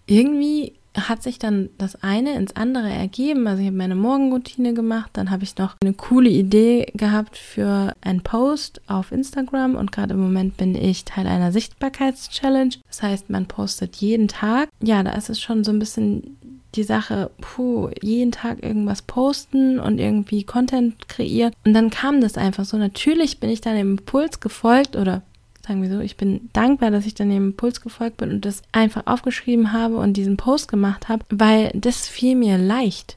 irgendwie 0.05 0.75
hat 0.96 1.22
sich 1.22 1.38
dann 1.38 1.69
das 1.78 2.02
eine 2.02 2.34
ins 2.34 2.56
andere 2.56 2.88
ergeben. 2.88 3.46
Also 3.46 3.60
ich 3.60 3.66
habe 3.66 3.76
meine 3.76 3.94
Morgenroutine 3.94 4.75
gemacht, 4.75 5.10
dann 5.14 5.31
habe 5.31 5.44
ich 5.44 5.56
noch 5.56 5.76
eine 5.82 5.93
coole 5.93 6.31
Idee 6.31 6.90
gehabt 6.94 7.37
für 7.37 7.94
einen 8.00 8.22
Post 8.22 8.81
auf 8.87 9.12
Instagram 9.12 9.75
und 9.75 9.93
gerade 9.93 10.14
im 10.14 10.20
Moment 10.20 10.56
bin 10.56 10.75
ich 10.75 11.04
Teil 11.04 11.26
einer 11.26 11.52
Sichtbarkeitschallenge. 11.52 12.76
Das 12.88 13.02
heißt, 13.02 13.31
man 13.31 13.46
postet 13.46 13.96
jeden 13.96 14.28
Tag. 14.28 14.69
Ja, 14.82 15.02
da 15.02 15.12
ist 15.12 15.31
es 15.31 15.40
schon 15.40 15.64
so 15.64 15.72
ein 15.72 15.78
bisschen 15.78 16.37
die 16.76 16.82
Sache, 16.82 17.31
puh, 17.40 17.90
jeden 18.02 18.32
Tag 18.32 18.62
irgendwas 18.62 19.02
posten 19.02 19.81
und 19.81 19.99
irgendwie 19.99 20.44
Content 20.44 21.08
kreieren. 21.08 21.52
Und 21.64 21.75
dann 21.75 21.90
kam 21.90 22.20
das 22.20 22.37
einfach 22.37 22.64
so. 22.64 22.76
Natürlich 22.76 23.40
bin 23.40 23.50
ich 23.50 23.60
dann 23.60 23.76
im 23.76 23.92
Impuls 23.92 24.40
gefolgt 24.40 24.96
oder 24.96 25.22
sagen 25.66 25.82
wir 25.82 25.90
so, 25.90 26.00
ich 26.00 26.16
bin 26.16 26.48
dankbar, 26.52 26.90
dass 26.90 27.06
ich 27.06 27.14
dann 27.14 27.30
dem 27.30 27.48
Impuls 27.48 27.80
gefolgt 27.80 28.18
bin 28.18 28.30
und 28.30 28.44
das 28.44 28.62
einfach 28.72 29.06
aufgeschrieben 29.06 29.72
habe 29.72 29.96
und 29.96 30.14
diesen 30.14 30.36
Post 30.36 30.68
gemacht 30.68 31.08
habe, 31.08 31.24
weil 31.30 31.70
das 31.74 32.08
fiel 32.08 32.36
mir 32.36 32.58
leicht. 32.58 33.16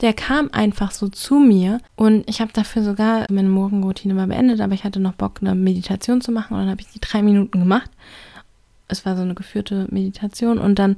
Der 0.00 0.14
kam 0.14 0.50
einfach 0.52 0.90
so 0.90 1.08
zu 1.08 1.36
mir 1.36 1.80
und 1.94 2.28
ich 2.28 2.40
habe 2.40 2.52
dafür 2.52 2.82
sogar 2.82 3.26
meine 3.30 3.48
Morgenroutine 3.48 4.14
mal 4.14 4.26
beendet, 4.26 4.60
aber 4.60 4.74
ich 4.74 4.84
hatte 4.84 5.00
noch 5.00 5.12
Bock, 5.12 5.38
eine 5.40 5.54
Meditation 5.54 6.20
zu 6.20 6.32
machen 6.32 6.54
und 6.54 6.60
dann 6.60 6.70
habe 6.70 6.80
ich 6.80 6.88
die 6.88 7.00
drei 7.00 7.22
Minuten 7.22 7.60
gemacht. 7.60 7.90
Es 8.88 9.06
war 9.06 9.14
so 9.14 9.22
eine 9.22 9.34
geführte 9.34 9.86
Meditation 9.90 10.58
und 10.58 10.78
dann 10.78 10.96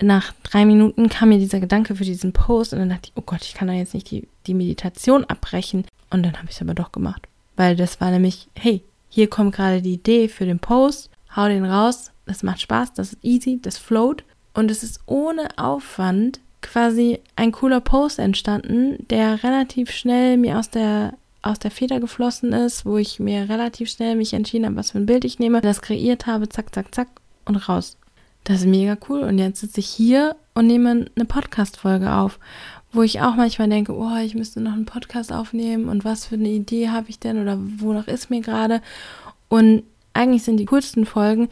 nach 0.00 0.32
drei 0.42 0.64
Minuten 0.64 1.08
kam 1.08 1.28
mir 1.28 1.38
dieser 1.38 1.60
Gedanke 1.60 1.94
für 1.94 2.04
diesen 2.04 2.32
Post 2.32 2.72
und 2.72 2.80
dann 2.80 2.88
dachte 2.88 3.10
ich, 3.10 3.12
oh 3.16 3.22
Gott, 3.24 3.42
ich 3.42 3.54
kann 3.54 3.68
doch 3.68 3.74
jetzt 3.74 3.94
nicht 3.94 4.10
die, 4.10 4.26
die 4.46 4.54
Meditation 4.54 5.24
abbrechen. 5.24 5.84
Und 6.10 6.24
dann 6.24 6.36
habe 6.36 6.46
ich 6.48 6.56
es 6.56 6.62
aber 6.62 6.74
doch 6.74 6.92
gemacht. 6.92 7.22
Weil 7.56 7.76
das 7.76 8.00
war 8.00 8.10
nämlich, 8.10 8.48
hey, 8.54 8.82
hier 9.14 9.28
kommt 9.28 9.54
gerade 9.54 9.82
die 9.82 9.94
Idee 9.94 10.28
für 10.28 10.46
den 10.46 10.58
Post, 10.58 11.10
hau 11.36 11.46
den 11.46 11.66
raus, 11.66 12.12
das 12.24 12.42
macht 12.42 12.62
Spaß, 12.62 12.94
das 12.94 13.12
ist 13.12 13.22
easy, 13.22 13.58
das 13.60 13.76
float 13.76 14.24
und 14.54 14.70
es 14.70 14.82
ist 14.82 15.00
ohne 15.04 15.48
Aufwand 15.58 16.40
quasi 16.62 17.20
ein 17.36 17.52
cooler 17.52 17.80
Post 17.80 18.18
entstanden, 18.18 19.06
der 19.10 19.44
relativ 19.44 19.90
schnell 19.90 20.38
mir 20.38 20.58
aus 20.58 20.70
der 20.70 21.12
aus 21.42 21.58
der 21.58 21.72
Feder 21.72 22.00
geflossen 22.00 22.52
ist, 22.52 22.86
wo 22.86 22.96
ich 22.96 23.20
mir 23.20 23.48
relativ 23.48 23.90
schnell 23.90 24.14
mich 24.14 24.32
entschieden 24.32 24.64
habe, 24.64 24.76
was 24.76 24.92
für 24.92 24.98
ein 24.98 25.06
Bild 25.06 25.24
ich 25.24 25.40
nehme, 25.40 25.60
das 25.60 25.82
kreiert 25.82 26.26
habe, 26.26 26.48
zack, 26.48 26.74
zack, 26.74 26.94
zack 26.94 27.08
und 27.44 27.56
raus. 27.68 27.98
Das 28.44 28.60
ist 28.60 28.66
mega 28.66 28.96
cool. 29.08 29.20
Und 29.22 29.38
jetzt 29.38 29.60
sitze 29.60 29.80
ich 29.80 29.88
hier 29.88 30.36
und 30.54 30.68
nehme 30.68 31.06
eine 31.14 31.24
Podcast-Folge 31.24 32.12
auf 32.12 32.38
wo 32.92 33.02
ich 33.02 33.20
auch 33.20 33.34
manchmal 33.34 33.68
denke, 33.68 33.96
oh, 33.96 34.16
ich 34.16 34.34
müsste 34.34 34.60
noch 34.60 34.72
einen 34.72 34.84
Podcast 34.84 35.32
aufnehmen 35.32 35.88
und 35.88 36.04
was 36.04 36.26
für 36.26 36.34
eine 36.34 36.50
Idee 36.50 36.90
habe 36.90 37.08
ich 37.10 37.18
denn 37.18 37.40
oder 37.40 37.58
wonach 37.78 38.06
ist 38.06 38.30
mir 38.30 38.40
gerade. 38.40 38.82
Und 39.48 39.82
eigentlich 40.12 40.42
sind 40.42 40.58
die 40.58 40.66
coolsten 40.66 41.06
Folgen 41.06 41.48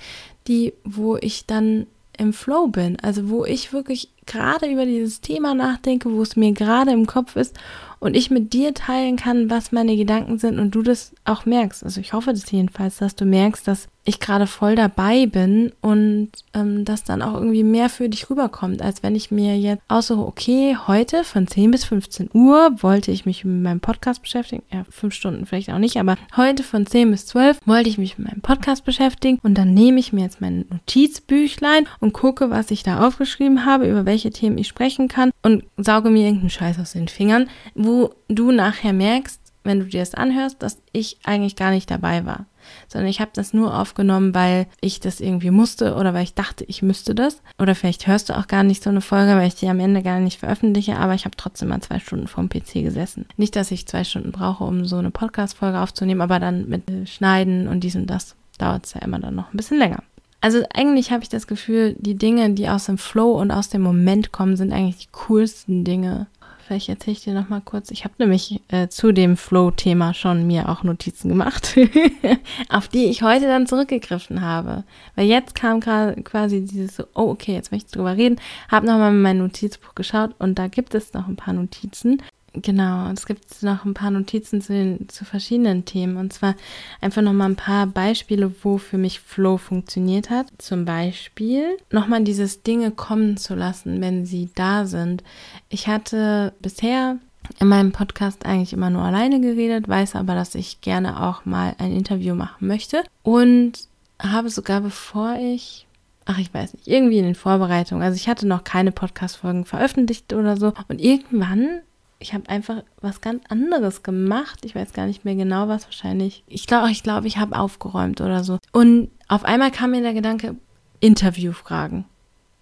die, 0.47 0.73
wo 0.85 1.16
ich 1.16 1.47
dann 1.47 1.87
im 2.16 2.32
Flow 2.32 2.66
bin, 2.66 2.99
also 3.00 3.28
wo 3.28 3.44
ich 3.44 3.73
wirklich 3.73 4.11
gerade 4.30 4.70
über 4.70 4.87
dieses 4.87 5.20
Thema 5.20 5.54
nachdenke, 5.54 6.10
wo 6.10 6.22
es 6.22 6.37
mir 6.37 6.52
gerade 6.52 6.92
im 6.92 7.06
Kopf 7.06 7.37
ist 7.37 7.56
und 8.00 8.16
ich 8.16 8.30
mit 8.30 8.52
dir 8.52 8.75
teilen 8.75 9.16
kann, 9.16 9.50
was 9.50 9.72
meine 9.72 9.96
Gedanken 9.96 10.38
sind 10.38 10.58
und 10.58 10.75
du 10.75 10.82
das 10.82 11.12
auch 11.25 11.44
merkst. 11.44 11.84
Also 11.84 12.00
ich 12.00 12.12
hoffe 12.12 12.32
das 12.32 12.50
jedenfalls, 12.50 12.99
dass 12.99 13.14
du 13.14 13.25
merkst, 13.25 13.68
dass 13.68 13.88
ich 14.04 14.18
gerade 14.18 14.46
voll 14.46 14.76
dabei 14.76 15.26
bin 15.26 15.72
und 15.80 16.30
ähm, 16.54 16.84
dass 16.84 17.04
dann 17.04 17.22
auch 17.22 17.34
irgendwie 17.34 17.62
mehr 17.62 17.90
für 17.90 18.08
dich 18.08 18.30
rüberkommt, 18.30 18.82
als 18.82 19.02
wenn 19.02 19.14
ich 19.14 19.30
mir 19.30 19.58
jetzt 19.58 19.82
aussuche, 19.88 20.26
okay, 20.26 20.76
heute 20.87 21.22
von 21.22 21.46
10 21.46 21.70
bis 21.70 21.84
15 21.84 22.30
Uhr 22.32 22.82
wollte 22.82 23.10
ich 23.12 23.26
mich 23.26 23.44
mit 23.44 23.62
meinem 23.62 23.80
Podcast 23.80 24.22
beschäftigen. 24.22 24.62
Ja, 24.72 24.84
fünf 24.88 25.14
Stunden 25.14 25.44
vielleicht 25.44 25.70
auch 25.70 25.78
nicht, 25.78 25.99
aber 25.99 26.16
heute 26.37 26.62
von 26.62 26.87
10 26.87 27.10
bis 27.10 27.26
12 27.26 27.60
wollte 27.66 27.90
ich 27.90 27.99
mich 27.99 28.18
mit 28.18 28.28
meinem 28.28 28.40
Podcast 28.40 28.84
beschäftigen 28.84 29.38
und 29.42 29.56
dann 29.56 29.75
nehme 29.75 30.00
ich 30.00 30.12
mir 30.12 30.22
jetzt 30.22 30.40
mein 30.40 30.64
Notizbüchlein 30.70 31.87
und 32.00 32.14
gucke, 32.14 32.50
was 32.50 32.70
ich 32.70 32.82
da 32.82 33.06
aufgeschrieben 33.06 33.66
habe, 33.66 33.88
über 33.88 34.06
welche 34.06 34.19
Themen 34.28 34.58
ich 34.58 34.68
sprechen 34.68 35.08
kann 35.08 35.30
und 35.42 35.64
sauge 35.78 36.10
mir 36.10 36.24
irgendeinen 36.26 36.50
Scheiß 36.50 36.78
aus 36.78 36.92
den 36.92 37.08
Fingern, 37.08 37.48
wo 37.74 38.12
du 38.28 38.52
nachher 38.52 38.92
merkst, 38.92 39.40
wenn 39.64 39.80
du 39.80 39.86
dir 39.86 40.00
das 40.00 40.14
anhörst, 40.14 40.62
dass 40.62 40.82
ich 40.92 41.16
eigentlich 41.24 41.56
gar 41.56 41.70
nicht 41.70 41.90
dabei 41.90 42.26
war 42.26 42.44
sondern 42.88 43.08
ich 43.08 43.20
habe 43.20 43.30
das 43.34 43.52
nur 43.52 43.78
aufgenommen, 43.78 44.34
weil 44.34 44.66
ich 44.80 45.00
das 45.00 45.20
irgendwie 45.20 45.50
musste 45.50 45.94
oder 45.94 46.14
weil 46.14 46.24
ich 46.24 46.34
dachte, 46.34 46.64
ich 46.64 46.82
müsste 46.82 47.14
das. 47.14 47.42
Oder 47.58 47.74
vielleicht 47.74 48.06
hörst 48.06 48.28
du 48.28 48.36
auch 48.36 48.46
gar 48.46 48.62
nicht 48.62 48.82
so 48.82 48.90
eine 48.90 49.00
Folge, 49.00 49.36
weil 49.36 49.48
ich 49.48 49.54
die 49.54 49.68
am 49.68 49.80
Ende 49.80 50.02
gar 50.02 50.20
nicht 50.20 50.40
veröffentliche, 50.40 50.96
aber 50.96 51.14
ich 51.14 51.24
habe 51.24 51.36
trotzdem 51.36 51.68
mal 51.68 51.80
zwei 51.80 51.98
Stunden 51.98 52.26
vorm 52.26 52.48
PC 52.48 52.74
gesessen. 52.74 53.26
Nicht, 53.36 53.56
dass 53.56 53.70
ich 53.70 53.86
zwei 53.86 54.04
Stunden 54.04 54.32
brauche, 54.32 54.64
um 54.64 54.84
so 54.84 54.96
eine 54.96 55.10
Podcast-Folge 55.10 55.80
aufzunehmen, 55.80 56.20
aber 56.20 56.38
dann 56.38 56.68
mit 56.68 57.08
Schneiden 57.08 57.68
und 57.68 57.80
dies 57.80 57.96
und 57.96 58.06
das 58.06 58.36
dauert 58.58 58.86
es 58.86 58.94
ja 58.94 59.00
immer 59.00 59.18
dann 59.18 59.34
noch 59.34 59.52
ein 59.52 59.56
bisschen 59.56 59.78
länger. 59.78 60.02
Also 60.40 60.62
eigentlich 60.75 61.11
habe 61.11 61.23
ich 61.23 61.28
das 61.28 61.47
Gefühl, 61.47 61.97
die 61.99 62.16
Dinge, 62.16 62.50
die 62.50 62.68
aus 62.68 62.87
dem 62.87 62.99
Flow 62.99 63.32
und 63.32 63.50
aus 63.50 63.68
dem 63.68 63.82
Moment 63.82 64.32
kommen, 64.32 64.56
sind 64.56 64.73
eigentlich 64.73 64.97
die 64.97 65.12
coolsten 65.12 65.85
Dinge 65.85 66.26
vielleicht 66.70 66.88
erzähle 66.88 67.16
ich 67.16 67.25
dir 67.25 67.35
noch 67.35 67.49
mal 67.49 67.61
kurz. 67.61 67.90
Ich 67.90 68.04
habe 68.04 68.14
nämlich 68.18 68.61
äh, 68.68 68.87
zu 68.87 69.11
dem 69.11 69.37
Flow-Thema 69.37 70.14
schon 70.14 70.47
mir 70.47 70.68
auch 70.68 70.85
Notizen 70.85 71.28
gemacht, 71.28 71.76
auf 72.68 72.87
die 72.87 73.06
ich 73.06 73.23
heute 73.23 73.47
dann 73.47 73.66
zurückgegriffen 73.66 74.40
habe. 74.40 74.85
Weil 75.16 75.26
jetzt 75.26 75.56
kam 75.56 75.80
gerade 75.80 76.23
quasi 76.23 76.64
dieses 76.64 76.94
so, 76.94 77.04
oh 77.16 77.30
okay, 77.30 77.54
jetzt 77.54 77.73
möchte 77.73 77.87
ich 77.88 77.92
drüber 77.92 78.16
reden. 78.16 78.37
Habe 78.68 78.87
nochmal 78.87 79.11
in 79.11 79.20
mein 79.20 79.38
Notizbuch 79.38 79.97
geschaut 79.97 80.30
und 80.38 80.61
da 80.61 80.68
gibt 80.68 80.94
es 80.94 81.12
noch 81.12 81.26
ein 81.26 81.35
paar 81.35 81.54
Notizen. 81.54 82.23
Genau, 82.52 83.09
und 83.09 83.19
es 83.19 83.26
gibt 83.26 83.62
noch 83.62 83.85
ein 83.85 83.95
paar 83.95 84.11
Notizen 84.11 84.61
zu, 84.61 84.73
den, 84.73 85.09
zu 85.09 85.25
verschiedenen 85.25 85.85
Themen. 85.85 86.16
Und 86.16 86.33
zwar 86.33 86.57
einfach 87.00 87.23
nochmal 87.23 87.50
ein 87.50 87.57
paar 87.57 87.87
Beispiele, 87.87 88.52
wo 88.62 88.78
für 88.78 88.99
mich 88.99 89.21
Flow 89.21 89.57
funktioniert 89.57 90.30
hat. 90.30 90.49
Zum 90.59 90.85
Beispiel 90.85 91.76
nochmal 91.90 92.25
dieses 92.25 92.62
Dinge 92.62 92.90
kommen 92.90 93.37
zu 93.37 93.54
lassen, 93.54 94.00
wenn 94.00 94.26
sie 94.26 94.50
da 94.57 94.87
sind. 94.87 95.23
Ich 95.69 95.87
hatte 95.87 96.52
bisher 96.61 97.19
in 97.61 97.69
meinem 97.69 97.92
Podcast 97.92 98.45
eigentlich 98.45 98.73
immer 98.73 98.90
nur 98.90 99.02
alleine 99.02 99.40
geredet, 99.40 99.88
weiß 99.88 100.16
aber, 100.16 100.35
dass 100.35 100.54
ich 100.57 100.80
gerne 100.80 101.23
auch 101.23 101.45
mal 101.45 101.75
ein 101.78 101.92
Interview 101.92 102.35
machen 102.35 102.66
möchte. 102.66 103.04
Und 103.23 103.73
habe 104.19 104.50
sogar 104.50 104.80
bevor 104.80 105.37
ich 105.37 105.87
ach, 106.26 106.38
ich 106.38 106.52
weiß 106.52 106.75
nicht, 106.75 106.87
irgendwie 106.87 107.19
in 107.19 107.25
den 107.25 107.35
Vorbereitungen. 107.35 108.04
Also 108.04 108.14
ich 108.14 108.28
hatte 108.28 108.47
noch 108.47 108.62
keine 108.62 108.92
Podcast-Folgen 108.92 109.64
veröffentlicht 109.64 110.33
oder 110.33 110.57
so. 110.57 110.73
Und 110.88 111.00
irgendwann 111.00 111.80
ich 112.20 112.34
habe 112.34 112.48
einfach 112.48 112.82
was 113.00 113.20
ganz 113.20 113.42
anderes 113.48 114.02
gemacht. 114.02 114.60
Ich 114.64 114.74
weiß 114.74 114.92
gar 114.92 115.06
nicht 115.06 115.24
mehr 115.24 115.34
genau 115.34 115.68
was 115.68 115.86
wahrscheinlich. 115.86 116.44
Ich 116.46 116.66
glaube, 116.66 116.90
ich 116.90 117.02
glaube, 117.02 117.26
ich 117.26 117.38
habe 117.38 117.58
aufgeräumt 117.58 118.20
oder 118.20 118.44
so. 118.44 118.58
Und 118.72 119.10
auf 119.26 119.44
einmal 119.44 119.70
kam 119.70 119.92
mir 119.92 120.02
der 120.02 120.14
Gedanke 120.14 120.54
Interviewfragen. 121.00 122.04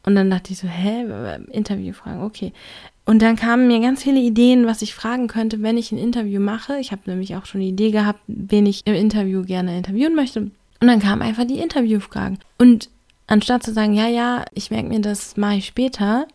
Und 0.05 0.15
dann 0.15 0.31
dachte 0.31 0.53
ich 0.53 0.59
so, 0.59 0.69
hä, 0.69 1.05
Interviewfragen, 1.51 2.23
okay. 2.23 2.53
Und 3.05 3.21
dann 3.21 3.37
kamen 3.37 3.67
mir 3.67 3.81
ganz 3.81 4.03
viele 4.03 4.21
Ideen, 4.21 4.67
was 4.67 4.81
ich 4.81 4.95
fragen 4.95 5.27
könnte, 5.27 5.61
wenn 5.63 5.77
ich 5.77 5.93
ein 5.93 5.99
Interview 5.99 6.41
mache. 6.41 6.79
Ich 6.79 6.93
habe 6.93 7.03
nämlich 7.07 7.35
auch 7.37 7.47
schon 7.47 7.61
eine 7.61 7.71
Idee 7.71 7.91
gehabt, 7.91 8.21
wen 8.27 8.65
ich 8.65 8.87
im 8.87 8.95
Interview 8.95 9.43
gerne 9.43 9.77
interviewen 9.77 10.15
möchte. 10.15 10.41
Und 10.41 10.87
dann 10.87 11.01
kamen 11.01 11.23
einfach 11.23 11.45
die 11.45 11.59
Interviewfragen. 11.59 12.39
Und 12.59 12.91
anstatt 13.27 13.65
zu 13.65 13.73
sagen, 13.73 13.93
ja, 13.95 14.07
ja, 14.07 14.45
ich 14.55 14.71
merke 14.71 14.89
mir 14.89 15.01
das 15.01 15.37
mache 15.37 15.57
ich 15.57 15.67
später, 15.67 16.27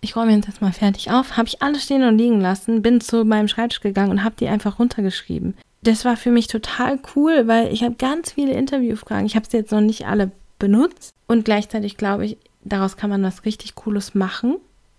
ich 0.00 0.16
räume 0.16 0.34
jetzt 0.34 0.60
mal 0.60 0.72
fertig 0.72 1.10
auf, 1.10 1.36
habe 1.36 1.48
ich 1.48 1.62
alles 1.62 1.84
stehen 1.84 2.02
und 2.02 2.18
liegen 2.18 2.40
lassen, 2.40 2.82
bin 2.82 3.00
zu 3.00 3.24
meinem 3.24 3.48
Schreibtisch 3.48 3.80
gegangen 3.80 4.10
und 4.10 4.24
habe 4.24 4.36
die 4.38 4.48
einfach 4.48 4.78
runtergeschrieben. 4.78 5.54
Das 5.82 6.04
war 6.04 6.16
für 6.16 6.30
mich 6.30 6.46
total 6.48 6.98
cool, 7.14 7.46
weil 7.46 7.72
ich 7.72 7.82
habe 7.82 7.94
ganz 7.94 8.32
viele 8.32 8.52
Interviewfragen. 8.52 9.26
Ich 9.26 9.36
habe 9.36 9.46
sie 9.48 9.58
jetzt 9.58 9.72
noch 9.72 9.80
nicht 9.80 10.06
alle 10.06 10.30
benutzt 10.58 11.12
und 11.26 11.44
gleichzeitig 11.44 11.96
glaube 11.96 12.26
ich, 12.26 12.38
daraus 12.64 12.96
kann 12.96 13.10
man 13.10 13.22
was 13.22 13.44
richtig 13.44 13.74
Cooles 13.74 14.14
machen. 14.14 14.56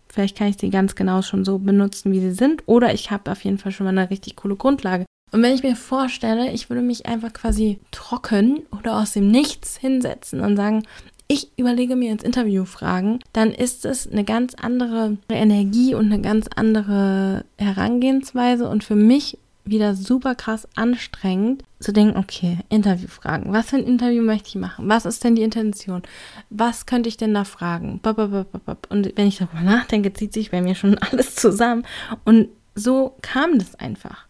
Vielleicht 0.07 0.37
kann 0.37 0.47
ich 0.47 0.57
sie 0.57 0.69
ganz 0.69 0.95
genau 0.95 1.21
schon 1.21 1.45
so 1.45 1.59
benutzen, 1.59 2.11
wie 2.11 2.19
sie 2.19 2.31
sind, 2.31 2.63
oder 2.65 2.93
ich 2.93 3.11
habe 3.11 3.31
auf 3.31 3.43
jeden 3.43 3.59
Fall 3.59 3.71
schon 3.71 3.85
mal 3.85 3.97
eine 3.97 4.09
richtig 4.09 4.35
coole 4.35 4.55
Grundlage. 4.55 5.05
Und 5.31 5.43
wenn 5.43 5.53
ich 5.53 5.61
mir 5.61 5.75
vorstelle, 5.75 6.51
ich 6.51 6.69
würde 6.69 6.81
mich 6.81 7.05
einfach 7.05 7.31
quasi 7.31 7.79
trocken 7.91 8.63
oder 8.77 8.97
aus 8.97 9.13
dem 9.13 9.29
Nichts 9.29 9.77
hinsetzen 9.77 10.39
und 10.39 10.57
sagen, 10.57 10.83
ich 11.31 11.51
überlege 11.57 11.95
mir 11.95 12.11
ins 12.11 12.23
Interview 12.23 12.65
Fragen, 12.65 13.19
dann 13.33 13.51
ist 13.51 13.85
es 13.85 14.11
eine 14.11 14.23
ganz 14.23 14.55
andere 14.55 15.17
Energie 15.29 15.93
und 15.93 16.07
eine 16.11 16.21
ganz 16.21 16.47
andere 16.55 17.45
Herangehensweise 17.57 18.67
und 18.67 18.83
für 18.83 18.95
mich 18.95 19.37
wieder 19.63 19.93
super 19.93 20.33
krass 20.33 20.67
anstrengend 20.75 21.63
zu 21.79 21.93
denken, 21.93 22.17
okay, 22.17 22.57
Interviewfragen. 22.69 23.53
Was 23.53 23.69
für 23.69 23.75
ein 23.75 23.83
Interview 23.83 24.23
möchte 24.23 24.49
ich 24.49 24.55
machen? 24.55 24.89
Was 24.89 25.05
ist 25.05 25.23
denn 25.23 25.35
die 25.35 25.43
Intention? 25.43 26.01
Was 26.49 26.87
könnte 26.87 27.09
ich 27.09 27.17
denn 27.17 27.35
da 27.35 27.43
fragen? 27.43 28.01
Und 28.03 29.13
wenn 29.15 29.27
ich 29.27 29.37
darüber 29.37 29.61
nachdenke, 29.61 30.11
zieht 30.13 30.33
sich 30.33 30.49
bei 30.49 30.63
mir 30.63 30.73
schon 30.73 30.97
alles 31.11 31.35
zusammen. 31.35 31.85
Und 32.25 32.49
so 32.73 33.15
kam 33.21 33.59
das 33.59 33.75
einfach. 33.75 34.28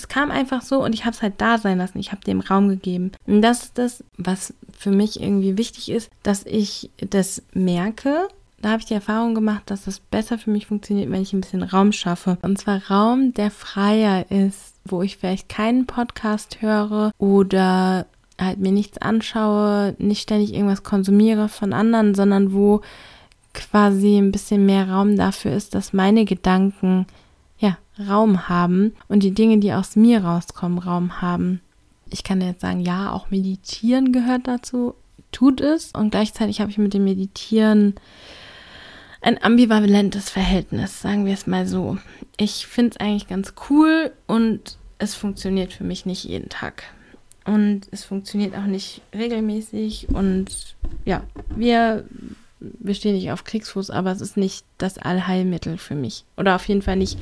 Es 0.00 0.08
kam 0.08 0.30
einfach 0.30 0.62
so 0.62 0.82
und 0.82 0.94
ich 0.94 1.04
habe 1.04 1.14
es 1.14 1.20
halt 1.20 1.34
da 1.36 1.58
sein 1.58 1.76
lassen. 1.76 1.98
Ich 1.98 2.10
habe 2.10 2.24
dem 2.24 2.40
Raum 2.40 2.68
gegeben. 2.68 3.12
Und 3.26 3.42
das 3.42 3.64
ist 3.64 3.76
das, 3.78 4.04
was 4.16 4.54
für 4.72 4.90
mich 4.90 5.20
irgendwie 5.20 5.58
wichtig 5.58 5.90
ist, 5.90 6.10
dass 6.22 6.46
ich 6.46 6.90
das 6.96 7.42
merke. 7.52 8.28
Da 8.62 8.70
habe 8.70 8.80
ich 8.80 8.86
die 8.86 8.94
Erfahrung 8.94 9.34
gemacht, 9.34 9.64
dass 9.66 9.84
das 9.84 10.00
besser 10.00 10.38
für 10.38 10.50
mich 10.50 10.66
funktioniert, 10.66 11.10
wenn 11.10 11.20
ich 11.20 11.34
ein 11.34 11.42
bisschen 11.42 11.62
Raum 11.62 11.92
schaffe. 11.92 12.38
Und 12.40 12.58
zwar 12.58 12.80
Raum, 12.90 13.34
der 13.34 13.50
freier 13.50 14.30
ist, 14.30 14.74
wo 14.86 15.02
ich 15.02 15.18
vielleicht 15.18 15.50
keinen 15.50 15.84
Podcast 15.84 16.62
höre 16.62 17.10
oder 17.18 18.06
halt 18.40 18.58
mir 18.58 18.72
nichts 18.72 18.96
anschaue, 18.96 19.94
nicht 19.98 20.22
ständig 20.22 20.54
irgendwas 20.54 20.82
konsumiere 20.82 21.50
von 21.50 21.74
anderen, 21.74 22.14
sondern 22.14 22.54
wo 22.54 22.80
quasi 23.52 24.16
ein 24.16 24.32
bisschen 24.32 24.64
mehr 24.64 24.88
Raum 24.88 25.16
dafür 25.16 25.52
ist, 25.52 25.74
dass 25.74 25.92
meine 25.92 26.24
Gedanken 26.24 27.06
Raum 28.08 28.48
haben 28.48 28.94
und 29.08 29.22
die 29.22 29.32
Dinge, 29.32 29.58
die 29.58 29.72
aus 29.72 29.96
mir 29.96 30.24
rauskommen, 30.24 30.78
Raum 30.78 31.20
haben. 31.20 31.60
Ich 32.10 32.24
kann 32.24 32.40
jetzt 32.40 32.60
sagen, 32.60 32.80
ja, 32.80 33.12
auch 33.12 33.30
Meditieren 33.30 34.12
gehört 34.12 34.48
dazu, 34.48 34.94
tut 35.32 35.60
es. 35.60 35.92
Und 35.92 36.10
gleichzeitig 36.10 36.60
habe 36.60 36.70
ich 36.70 36.78
mit 36.78 36.94
dem 36.94 37.04
Meditieren 37.04 37.94
ein 39.20 39.42
ambivalentes 39.42 40.30
Verhältnis, 40.30 41.00
sagen 41.00 41.26
wir 41.26 41.34
es 41.34 41.46
mal 41.46 41.66
so. 41.66 41.98
Ich 42.36 42.66
finde 42.66 42.90
es 42.90 42.96
eigentlich 43.00 43.28
ganz 43.28 43.54
cool 43.68 44.12
und 44.26 44.78
es 44.98 45.14
funktioniert 45.14 45.72
für 45.72 45.84
mich 45.84 46.06
nicht 46.06 46.24
jeden 46.24 46.48
Tag. 46.48 46.84
Und 47.44 47.82
es 47.90 48.04
funktioniert 48.04 48.54
auch 48.54 48.66
nicht 48.66 49.02
regelmäßig. 49.14 50.08
Und 50.10 50.76
ja, 51.04 51.22
wir, 51.54 52.04
wir 52.60 52.94
stehen 52.94 53.14
nicht 53.14 53.32
auf 53.32 53.44
Kriegsfuß, 53.44 53.90
aber 53.90 54.12
es 54.12 54.20
ist 54.20 54.36
nicht 54.36 54.64
das 54.78 54.98
Allheilmittel 54.98 55.78
für 55.78 55.94
mich. 55.94 56.24
Oder 56.36 56.54
auf 56.56 56.68
jeden 56.68 56.82
Fall 56.82 56.96
nicht 56.96 57.18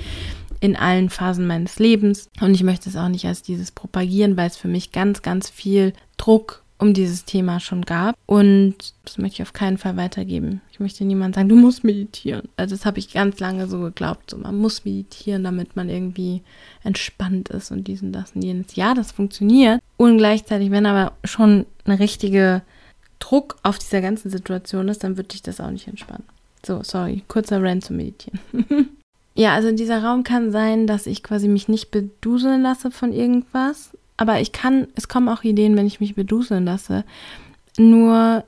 in 0.61 0.77
allen 0.77 1.11
Phasen 1.11 1.47
meines 1.47 1.79
Lebens. 1.79 2.29
Und 2.41 2.55
ich 2.55 2.63
möchte 2.63 2.89
es 2.89 2.97
auch 2.97 3.09
nicht 3.09 3.27
als 3.27 3.43
dieses 3.43 3.71
propagieren, 3.73 4.37
weil 4.37 4.49
es 4.49 4.57
für 4.57 4.69
mich 4.69 4.93
ganz, 4.93 5.23
ganz 5.23 5.51
viel 5.51 5.93
Druck 6.17 6.63
um 6.79 6.95
dieses 6.95 7.25
Thema 7.25 7.61
schon 7.61 7.83
gab. 7.83 8.17
Und 8.27 8.77
das 9.05 9.19
möchte 9.19 9.37
ich 9.37 9.43
auf 9.43 9.53
keinen 9.53 9.79
Fall 9.79 9.97
weitergeben. 9.97 10.61
Ich 10.71 10.81
möchte 10.81 11.05
niemand 11.05 11.35
sagen, 11.35 11.49
du 11.49 11.57
musst 11.57 11.83
meditieren. 11.83 12.49
Also 12.57 12.77
das 12.77 12.87
habe 12.87 13.01
ich 13.01 13.13
ganz 13.13 13.41
lange 13.41 13.67
so 13.67 13.81
geglaubt. 13.81 14.31
So, 14.31 14.39
man 14.39 14.57
muss 14.57 14.85
meditieren, 14.85 15.43
damit 15.43 15.75
man 15.75 15.89
irgendwie 15.89 16.43
entspannt 16.85 17.49
ist 17.49 17.73
und 17.73 17.89
diesen, 17.89 18.13
das 18.13 18.33
und 18.33 18.43
jenes. 18.43 18.77
Ja, 18.77 18.95
das 18.95 19.13
funktioniert. 19.13 19.81
Und 19.97 20.19
gleichzeitig, 20.19 20.71
wenn 20.71 20.87
aber 20.87 21.13
schon 21.25 21.67
eine 21.85 21.99
richtige 21.99 22.63
Druck 23.19 23.57
auf 23.65 23.79
dieser 23.79 24.01
ganzen 24.01 24.31
Situation 24.31 24.89
ist, 24.89 25.03
dann 25.03 25.17
würde 25.17 25.35
ich 25.35 25.43
das 25.43 25.61
auch 25.61 25.71
nicht 25.71 25.89
entspannen. 25.89 26.25
So, 26.65 26.83
sorry, 26.83 27.25
kurzer 27.29 27.63
Rant 27.63 27.85
zu 27.85 27.93
meditieren. 27.93 28.39
Ja, 29.39 29.55
also 29.55 29.71
dieser 29.71 30.03
Raum 30.03 30.25
kann 30.25 30.51
sein, 30.51 30.89
dass 30.89 31.07
ich 31.07 31.23
quasi 31.23 31.47
mich 31.47 31.69
nicht 31.69 31.93
beduseln 31.93 32.61
lasse 32.61 32.91
von 32.91 33.13
irgendwas. 33.13 33.97
Aber 34.17 34.41
ich 34.41 34.51
kann, 34.51 34.89
es 34.97 35.07
kommen 35.07 35.29
auch 35.29 35.45
Ideen, 35.45 35.77
wenn 35.77 35.87
ich 35.87 36.01
mich 36.01 36.17
beduseln 36.17 36.65
lasse. 36.65 37.05
Nur, 37.79 38.43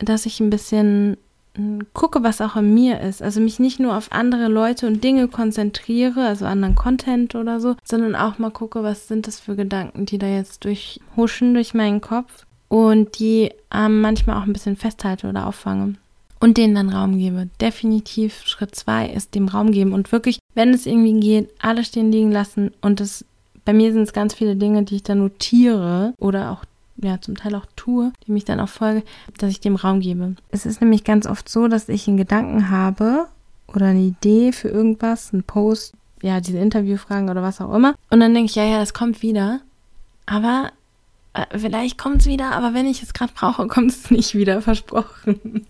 dass 0.00 0.26
ich 0.26 0.40
ein 0.40 0.50
bisschen 0.50 1.18
hm, 1.54 1.86
gucke, 1.92 2.24
was 2.24 2.40
auch 2.40 2.56
in 2.56 2.74
mir 2.74 3.00
ist. 3.00 3.22
Also 3.22 3.40
mich 3.40 3.60
nicht 3.60 3.78
nur 3.78 3.96
auf 3.96 4.10
andere 4.10 4.48
Leute 4.48 4.88
und 4.88 5.04
Dinge 5.04 5.28
konzentriere, 5.28 6.26
also 6.26 6.46
anderen 6.46 6.74
Content 6.74 7.36
oder 7.36 7.60
so, 7.60 7.76
sondern 7.84 8.16
auch 8.16 8.38
mal 8.38 8.50
gucke, 8.50 8.82
was 8.82 9.06
sind 9.06 9.28
das 9.28 9.38
für 9.38 9.54
Gedanken, 9.54 10.04
die 10.04 10.18
da 10.18 10.26
jetzt 10.26 10.64
durchhuschen 10.64 11.54
durch 11.54 11.74
meinen 11.74 12.00
Kopf 12.00 12.44
und 12.66 13.20
die 13.20 13.52
ähm, 13.72 14.00
manchmal 14.00 14.38
auch 14.38 14.46
ein 14.46 14.52
bisschen 14.52 14.74
festhalte 14.74 15.28
oder 15.28 15.46
auffange 15.46 15.94
und 16.44 16.58
denen 16.58 16.74
dann 16.74 16.90
Raum 16.90 17.16
gebe. 17.16 17.48
Definitiv 17.58 18.42
Schritt 18.44 18.74
zwei 18.74 19.08
ist 19.08 19.34
dem 19.34 19.48
Raum 19.48 19.72
geben 19.72 19.94
und 19.94 20.12
wirklich, 20.12 20.38
wenn 20.54 20.74
es 20.74 20.84
irgendwie 20.84 21.18
geht, 21.18 21.48
alles 21.58 21.86
stehen 21.86 22.12
liegen 22.12 22.30
lassen 22.30 22.70
und 22.82 23.00
es 23.00 23.24
bei 23.64 23.72
mir 23.72 23.94
sind 23.94 24.02
es 24.02 24.12
ganz 24.12 24.34
viele 24.34 24.54
Dinge, 24.54 24.82
die 24.82 24.96
ich 24.96 25.02
dann 25.02 25.20
notiere 25.20 26.12
oder 26.18 26.50
auch 26.50 26.66
ja, 26.98 27.18
zum 27.18 27.34
Teil 27.34 27.54
auch 27.54 27.64
tue, 27.76 28.12
die 28.26 28.32
mich 28.32 28.44
dann 28.44 28.60
auch 28.60 28.68
folge, 28.68 29.04
dass 29.38 29.50
ich 29.50 29.60
dem 29.60 29.74
Raum 29.74 30.00
gebe. 30.00 30.36
Es 30.50 30.66
ist 30.66 30.82
nämlich 30.82 31.02
ganz 31.02 31.26
oft 31.26 31.48
so, 31.48 31.66
dass 31.66 31.88
ich 31.88 32.06
einen 32.06 32.18
Gedanken 32.18 32.68
habe 32.68 33.24
oder 33.66 33.86
eine 33.86 34.02
Idee 34.02 34.52
für 34.52 34.68
irgendwas, 34.68 35.32
einen 35.32 35.44
Post, 35.44 35.94
ja, 36.20 36.42
diese 36.42 36.58
Interviewfragen 36.58 37.30
oder 37.30 37.40
was 37.40 37.62
auch 37.62 37.74
immer. 37.74 37.94
Und 38.10 38.20
dann 38.20 38.34
denke 38.34 38.50
ich, 38.50 38.56
ja, 38.56 38.64
ja, 38.64 38.80
das 38.80 38.92
kommt 38.92 39.22
wieder. 39.22 39.60
Aber 40.26 40.72
äh, 41.32 41.58
vielleicht 41.58 41.96
kommt 41.96 42.20
es 42.20 42.26
wieder, 42.26 42.52
aber 42.52 42.74
wenn 42.74 42.86
ich 42.86 43.02
es 43.02 43.14
gerade 43.14 43.32
brauche, 43.34 43.66
kommt 43.66 43.92
es 43.92 44.10
nicht 44.10 44.34
wieder, 44.34 44.60
versprochen. 44.60 45.64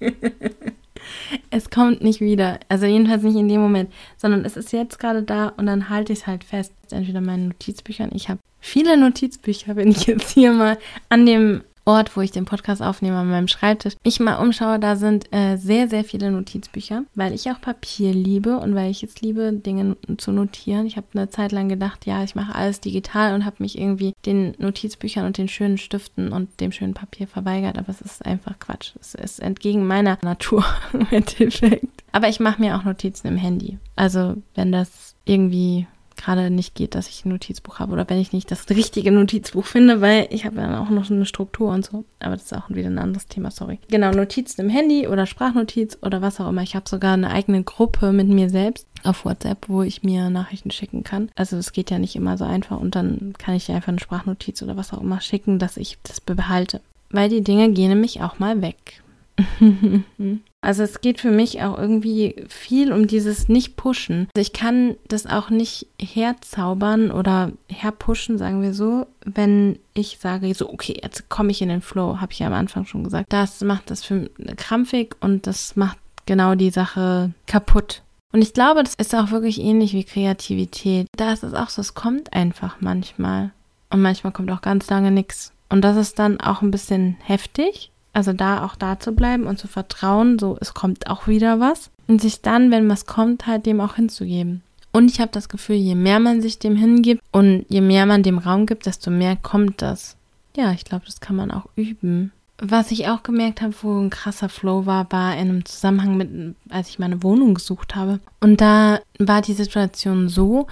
es 1.50 1.70
kommt 1.70 2.02
nicht 2.02 2.20
wieder. 2.20 2.60
Also 2.68 2.86
jedenfalls 2.86 3.22
nicht 3.22 3.36
in 3.36 3.48
dem 3.48 3.60
Moment, 3.60 3.92
sondern 4.16 4.44
es 4.44 4.56
ist 4.56 4.72
jetzt 4.72 4.98
gerade 4.98 5.22
da 5.22 5.48
und 5.56 5.66
dann 5.66 5.88
halte 5.88 6.12
ich 6.12 6.20
es 6.20 6.26
halt 6.26 6.44
fest. 6.44 6.72
Entweder 6.90 7.20
meine 7.20 7.48
Notizbüchern. 7.48 8.10
Ich 8.14 8.28
habe 8.28 8.40
viele 8.60 8.96
Notizbücher, 8.96 9.76
wenn 9.76 9.90
ich 9.90 10.06
jetzt 10.06 10.30
hier 10.30 10.52
mal 10.52 10.78
an 11.08 11.26
dem 11.26 11.62
Ort, 11.88 12.18
wo 12.18 12.20
ich 12.20 12.32
den 12.32 12.44
Podcast 12.44 12.82
aufnehme, 12.82 13.16
an 13.16 13.30
meinem 13.30 13.48
Schreibtisch, 13.48 13.94
mich 14.04 14.20
mal 14.20 14.36
umschaue, 14.36 14.78
da 14.78 14.94
sind 14.94 15.32
äh, 15.32 15.56
sehr, 15.56 15.88
sehr 15.88 16.04
viele 16.04 16.30
Notizbücher, 16.30 17.04
weil 17.14 17.32
ich 17.32 17.50
auch 17.50 17.62
Papier 17.62 18.12
liebe 18.12 18.58
und 18.58 18.74
weil 18.74 18.90
ich 18.90 19.02
es 19.02 19.22
liebe, 19.22 19.54
Dinge 19.54 19.96
zu 20.18 20.30
notieren. 20.30 20.84
Ich 20.84 20.98
habe 20.98 21.06
eine 21.14 21.30
Zeit 21.30 21.50
lang 21.50 21.70
gedacht, 21.70 22.04
ja, 22.04 22.22
ich 22.22 22.34
mache 22.34 22.54
alles 22.54 22.82
digital 22.82 23.34
und 23.34 23.46
habe 23.46 23.56
mich 23.60 23.78
irgendwie 23.78 24.12
den 24.26 24.54
Notizbüchern 24.58 25.24
und 25.24 25.38
den 25.38 25.48
schönen 25.48 25.78
Stiften 25.78 26.30
und 26.30 26.60
dem 26.60 26.72
schönen 26.72 26.92
Papier 26.92 27.26
verweigert, 27.26 27.78
aber 27.78 27.88
es 27.88 28.02
ist 28.02 28.22
einfach 28.22 28.58
Quatsch. 28.58 28.92
Es 29.00 29.14
ist 29.14 29.40
entgegen 29.40 29.86
meiner 29.86 30.18
Natur 30.22 30.66
im 30.92 31.06
Endeffekt. 31.10 32.04
Aber 32.12 32.28
ich 32.28 32.38
mache 32.38 32.60
mir 32.60 32.76
auch 32.76 32.84
Notizen 32.84 33.28
im 33.28 33.38
Handy. 33.38 33.78
Also 33.96 34.36
wenn 34.54 34.72
das 34.72 35.14
irgendwie 35.24 35.86
gerade 36.18 36.50
nicht 36.50 36.74
geht, 36.74 36.94
dass 36.94 37.08
ich 37.08 37.24
ein 37.24 37.30
Notizbuch 37.30 37.78
habe 37.78 37.92
oder 37.92 38.08
wenn 38.08 38.18
ich 38.18 38.32
nicht 38.32 38.50
das 38.50 38.68
richtige 38.68 39.10
Notizbuch 39.10 39.64
finde, 39.64 40.00
weil 40.00 40.26
ich 40.30 40.44
habe 40.44 40.60
ja 40.60 40.82
auch 40.82 40.90
noch 40.90 41.10
eine 41.10 41.24
Struktur 41.24 41.70
und 41.70 41.84
so. 41.84 42.04
Aber 42.20 42.36
das 42.36 42.44
ist 42.44 42.54
auch 42.54 42.68
wieder 42.68 42.88
ein 42.88 42.98
anderes 42.98 43.26
Thema, 43.26 43.50
sorry. 43.50 43.78
Genau, 43.88 44.10
Notizen 44.10 44.60
im 44.62 44.68
Handy 44.68 45.08
oder 45.08 45.24
Sprachnotiz 45.24 45.98
oder 46.02 46.20
was 46.20 46.40
auch 46.40 46.48
immer. 46.48 46.62
Ich 46.62 46.76
habe 46.76 46.88
sogar 46.88 47.14
eine 47.14 47.30
eigene 47.30 47.62
Gruppe 47.62 48.12
mit 48.12 48.28
mir 48.28 48.50
selbst 48.50 48.86
auf 49.04 49.24
WhatsApp, 49.24 49.68
wo 49.68 49.82
ich 49.82 50.02
mir 50.02 50.28
Nachrichten 50.28 50.70
schicken 50.70 51.04
kann. 51.04 51.30
Also 51.36 51.56
es 51.56 51.72
geht 51.72 51.90
ja 51.90 51.98
nicht 51.98 52.16
immer 52.16 52.36
so 52.36 52.44
einfach 52.44 52.78
und 52.78 52.94
dann 52.94 53.32
kann 53.38 53.54
ich 53.54 53.70
einfach 53.70 53.88
eine 53.88 54.00
Sprachnotiz 54.00 54.62
oder 54.62 54.76
was 54.76 54.92
auch 54.92 55.00
immer 55.00 55.20
schicken, 55.20 55.58
dass 55.58 55.76
ich 55.76 55.98
das 56.02 56.20
behalte. 56.20 56.80
Weil 57.10 57.28
die 57.28 57.42
Dinge 57.42 57.70
gehen 57.70 57.88
nämlich 57.88 58.20
auch 58.20 58.38
mal 58.38 58.60
weg. 58.60 59.02
Also 60.60 60.82
es 60.82 61.00
geht 61.00 61.20
für 61.20 61.30
mich 61.30 61.62
auch 61.62 61.78
irgendwie 61.78 62.44
viel 62.48 62.92
um 62.92 63.06
dieses 63.06 63.48
Nicht-Pushen. 63.48 64.28
Also 64.34 64.42
ich 64.42 64.52
kann 64.52 64.96
das 65.06 65.26
auch 65.26 65.50
nicht 65.50 65.86
herzaubern 66.00 67.10
oder 67.10 67.52
herpushen, 67.68 68.38
sagen 68.38 68.60
wir 68.60 68.74
so, 68.74 69.06
wenn 69.24 69.78
ich 69.94 70.18
sage, 70.20 70.52
so, 70.54 70.68
okay, 70.72 70.98
jetzt 71.00 71.28
komme 71.28 71.52
ich 71.52 71.62
in 71.62 71.68
den 71.68 71.80
Flow, 71.80 72.20
habe 72.20 72.32
ich 72.32 72.40
ja 72.40 72.48
am 72.48 72.54
Anfang 72.54 72.86
schon 72.86 73.04
gesagt. 73.04 73.26
Das 73.32 73.60
macht 73.60 73.90
das 73.90 74.04
für 74.04 74.30
krampfig 74.56 75.14
und 75.20 75.46
das 75.46 75.76
macht 75.76 75.98
genau 76.26 76.54
die 76.54 76.70
Sache 76.70 77.32
kaputt. 77.46 78.02
Und 78.32 78.42
ich 78.42 78.52
glaube, 78.52 78.82
das 78.82 78.94
ist 78.94 79.14
auch 79.14 79.30
wirklich 79.30 79.60
ähnlich 79.60 79.94
wie 79.94 80.04
Kreativität. 80.04 81.06
Da 81.16 81.32
ist 81.32 81.44
es 81.44 81.54
auch 81.54 81.70
so, 81.70 81.80
es 81.80 81.94
kommt 81.94 82.32
einfach 82.32 82.76
manchmal. 82.80 83.52
Und 83.90 84.02
manchmal 84.02 84.32
kommt 84.32 84.50
auch 84.50 84.60
ganz 84.60 84.90
lange 84.90 85.10
nichts. 85.10 85.52
Und 85.70 85.82
das 85.82 85.96
ist 85.96 86.18
dann 86.18 86.40
auch 86.40 86.62
ein 86.62 86.70
bisschen 86.70 87.16
heftig, 87.22 87.90
also 88.18 88.32
da 88.32 88.64
auch 88.64 88.74
da 88.74 88.98
zu 88.98 89.12
bleiben 89.12 89.46
und 89.46 89.60
zu 89.60 89.68
vertrauen, 89.68 90.40
so 90.40 90.58
es 90.60 90.74
kommt 90.74 91.08
auch 91.08 91.28
wieder 91.28 91.60
was. 91.60 91.88
Und 92.08 92.20
sich 92.20 92.42
dann, 92.42 92.72
wenn 92.72 92.88
was 92.88 93.06
kommt, 93.06 93.46
halt 93.46 93.64
dem 93.64 93.80
auch 93.80 93.94
hinzugeben. 93.94 94.62
Und 94.92 95.08
ich 95.08 95.20
habe 95.20 95.30
das 95.30 95.48
Gefühl, 95.48 95.76
je 95.76 95.94
mehr 95.94 96.18
man 96.18 96.42
sich 96.42 96.58
dem 96.58 96.74
hingibt 96.74 97.22
und 97.30 97.64
je 97.68 97.80
mehr 97.80 98.06
man 98.06 98.24
dem 98.24 98.38
Raum 98.38 98.66
gibt, 98.66 98.86
desto 98.86 99.12
mehr 99.12 99.36
kommt 99.36 99.82
das. 99.82 100.16
Ja, 100.56 100.72
ich 100.72 100.84
glaube, 100.84 101.04
das 101.06 101.20
kann 101.20 101.36
man 101.36 101.52
auch 101.52 101.66
üben. 101.76 102.32
Was 102.60 102.90
ich 102.90 103.06
auch 103.06 103.22
gemerkt 103.22 103.62
habe, 103.62 103.74
wo 103.82 103.96
ein 103.96 104.10
krasser 104.10 104.48
Flow 104.48 104.84
war, 104.84 105.06
war 105.12 105.34
in 105.34 105.48
einem 105.48 105.64
Zusammenhang 105.64 106.16
mit, 106.16 106.56
als 106.70 106.88
ich 106.88 106.98
meine 106.98 107.22
Wohnung 107.22 107.54
gesucht 107.54 107.94
habe. 107.94 108.18
Und 108.40 108.60
da 108.60 108.98
war 109.20 109.42
die 109.42 109.52
Situation 109.52 110.28
so, 110.28 110.66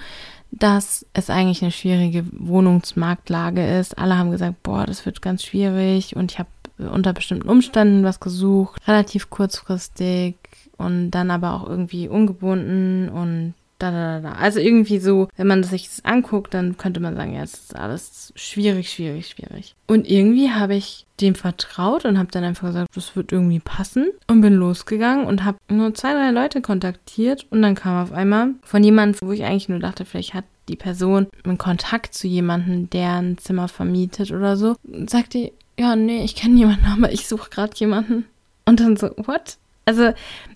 dass 0.51 1.05
es 1.13 1.29
eigentlich 1.29 1.61
eine 1.61 1.71
schwierige 1.71 2.25
Wohnungsmarktlage 2.31 3.79
ist. 3.79 3.97
Alle 3.97 4.17
haben 4.17 4.31
gesagt, 4.31 4.63
boah, 4.63 4.85
das 4.85 5.05
wird 5.05 5.21
ganz 5.21 5.43
schwierig. 5.43 6.15
Und 6.15 6.31
ich 6.31 6.39
habe 6.39 6.49
unter 6.77 7.13
bestimmten 7.13 7.49
Umständen 7.49 8.03
was 8.03 8.19
gesucht, 8.19 8.81
relativ 8.87 9.29
kurzfristig 9.29 10.35
und 10.77 11.11
dann 11.11 11.31
aber 11.31 11.53
auch 11.53 11.67
irgendwie 11.67 12.07
ungebunden 12.07 13.09
und 13.09 13.53
da, 13.79 13.91
da, 13.91 14.19
da. 14.19 14.31
Also 14.33 14.59
irgendwie 14.59 14.99
so, 14.99 15.27
wenn 15.35 15.47
man 15.47 15.63
sich 15.63 15.87
das 15.87 16.03
anguckt, 16.03 16.53
dann 16.53 16.77
könnte 16.77 16.99
man 16.99 17.15
sagen, 17.15 17.33
ja, 17.33 17.43
es 17.43 17.53
ist 17.53 17.75
alles 17.75 18.33
schwierig, 18.35 18.91
schwierig, 18.91 19.27
schwierig. 19.27 19.75
Und 19.87 20.09
irgendwie 20.09 20.51
habe 20.51 20.75
ich 20.75 21.05
dem 21.21 21.35
vertraut 21.35 22.05
und 22.05 22.17
habe 22.17 22.31
dann 22.31 22.43
einfach 22.43 22.67
gesagt, 22.67 22.95
das 22.95 23.15
wird 23.15 23.31
irgendwie 23.31 23.59
passen 23.59 24.11
und 24.27 24.41
bin 24.41 24.53
losgegangen 24.53 25.25
und 25.25 25.43
habe 25.43 25.57
nur 25.69 25.93
zwei, 25.93 26.13
drei 26.13 26.31
Leute 26.31 26.61
kontaktiert 26.61 27.45
und 27.49 27.61
dann 27.61 27.75
kam 27.75 28.03
auf 28.03 28.11
einmal 28.11 28.51
von 28.63 28.83
jemandem, 28.83 29.27
wo 29.27 29.31
ich 29.31 29.43
eigentlich 29.43 29.69
nur 29.69 29.79
dachte, 29.79 30.05
vielleicht 30.05 30.33
hat 30.33 30.45
die 30.69 30.75
Person 30.75 31.27
einen 31.43 31.57
Kontakt 31.57 32.13
zu 32.13 32.27
jemandem, 32.27 32.89
der 32.89 33.13
ein 33.13 33.37
Zimmer 33.37 33.67
vermietet 33.67 34.31
oder 34.31 34.57
so, 34.57 34.75
sagt 35.07 35.33
die, 35.33 35.53
ja, 35.79 35.95
nee, 35.95 36.23
ich 36.23 36.35
kenne 36.35 36.57
jemanden, 36.57 36.85
aber 36.97 37.11
ich 37.11 37.27
suche 37.27 37.49
gerade 37.49 37.73
jemanden. 37.75 38.25
Und 38.65 38.79
dann 38.79 38.97
so, 38.97 39.09
what? 39.17 39.57
Also, 39.85 40.11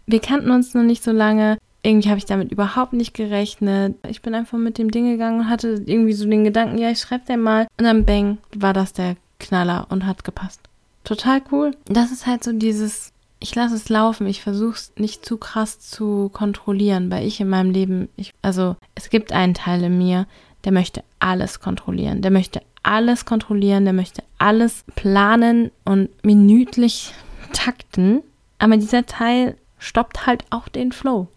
wir 0.06 0.20
kannten 0.20 0.51
uns 0.51 0.74
noch 0.74 0.84
nicht 0.84 1.04
so 1.04 1.12
lange. 1.12 1.58
Irgendwie 1.84 2.10
habe 2.10 2.20
ich 2.20 2.25
damit 2.25 2.51
überhaupt 2.51 2.94
nicht 2.94 3.13
gerechnet. 3.13 3.96
Ich 4.08 4.22
bin 4.22 4.36
einfach 4.36 4.58
mit 4.58 4.78
dem 4.78 4.92
Ding 4.92 5.10
gegangen 5.10 5.40
und 5.42 5.50
hatte 5.50 5.82
irgendwie 5.86 6.13
so 6.13 6.30
den 6.30 6.44
Gedanken, 6.44 6.78
ja, 6.78 6.92
ich 6.92 7.00
schreibe 7.00 7.25
dir 7.25 7.38
mal. 7.38 7.68
Und 7.78 7.86
dann 7.86 8.06
bang, 8.06 8.38
war 8.56 8.74
das 8.74 8.94
der 8.94 9.16
Knaller 9.40 9.88
und 9.90 10.06
hat 10.06 10.24
gepasst. 10.24 10.62
Total 11.04 11.42
cool. 11.51 11.72
Das 11.86 12.12
ist 12.12 12.28
halt 12.28 12.44
so 12.44 12.51
dieses, 12.51 13.12
ich 13.40 13.56
lasse 13.56 13.75
es 13.75 13.90
laufen. 13.90 14.27
Ich 14.27 14.42
versuche 14.42 14.75
es 14.75 14.92
nicht 14.98 15.25
zu 15.25 15.38
krass 15.38 15.79
zu 15.79 16.29
kontrollieren, 16.29 17.10
weil 17.10 17.25
ich 17.25 17.40
in 17.40 17.50
meinem 17.50 17.72
Leben, 17.72 18.10
ich, 18.18 18.34
also 18.42 18.75
es 18.94 19.10
gibt 19.10 19.31
einen 19.31 19.55
Teil 19.55 19.84
in 19.84 19.98
mir, 19.98 20.27
der 20.64 20.72
möchte 20.72 21.03
alles 21.20 21.60
kontrollieren. 21.60 22.22
Der 22.22 22.31
möchte 22.31 22.62
alles 22.83 23.25
kontrollieren, 23.25 23.85
der 23.85 23.94
möchte 23.94 24.24
alles 24.37 24.83
planen 24.96 25.72
und 25.85 26.09
minütlich 26.24 27.13
takten. 27.53 28.22
Aber 28.59 28.77
dieser 28.77 29.05
Teil 29.05 29.57
stoppt 29.79 30.27
halt 30.27 30.46
auch 30.50 30.67
den 30.67 30.91
Flow. 30.91 31.27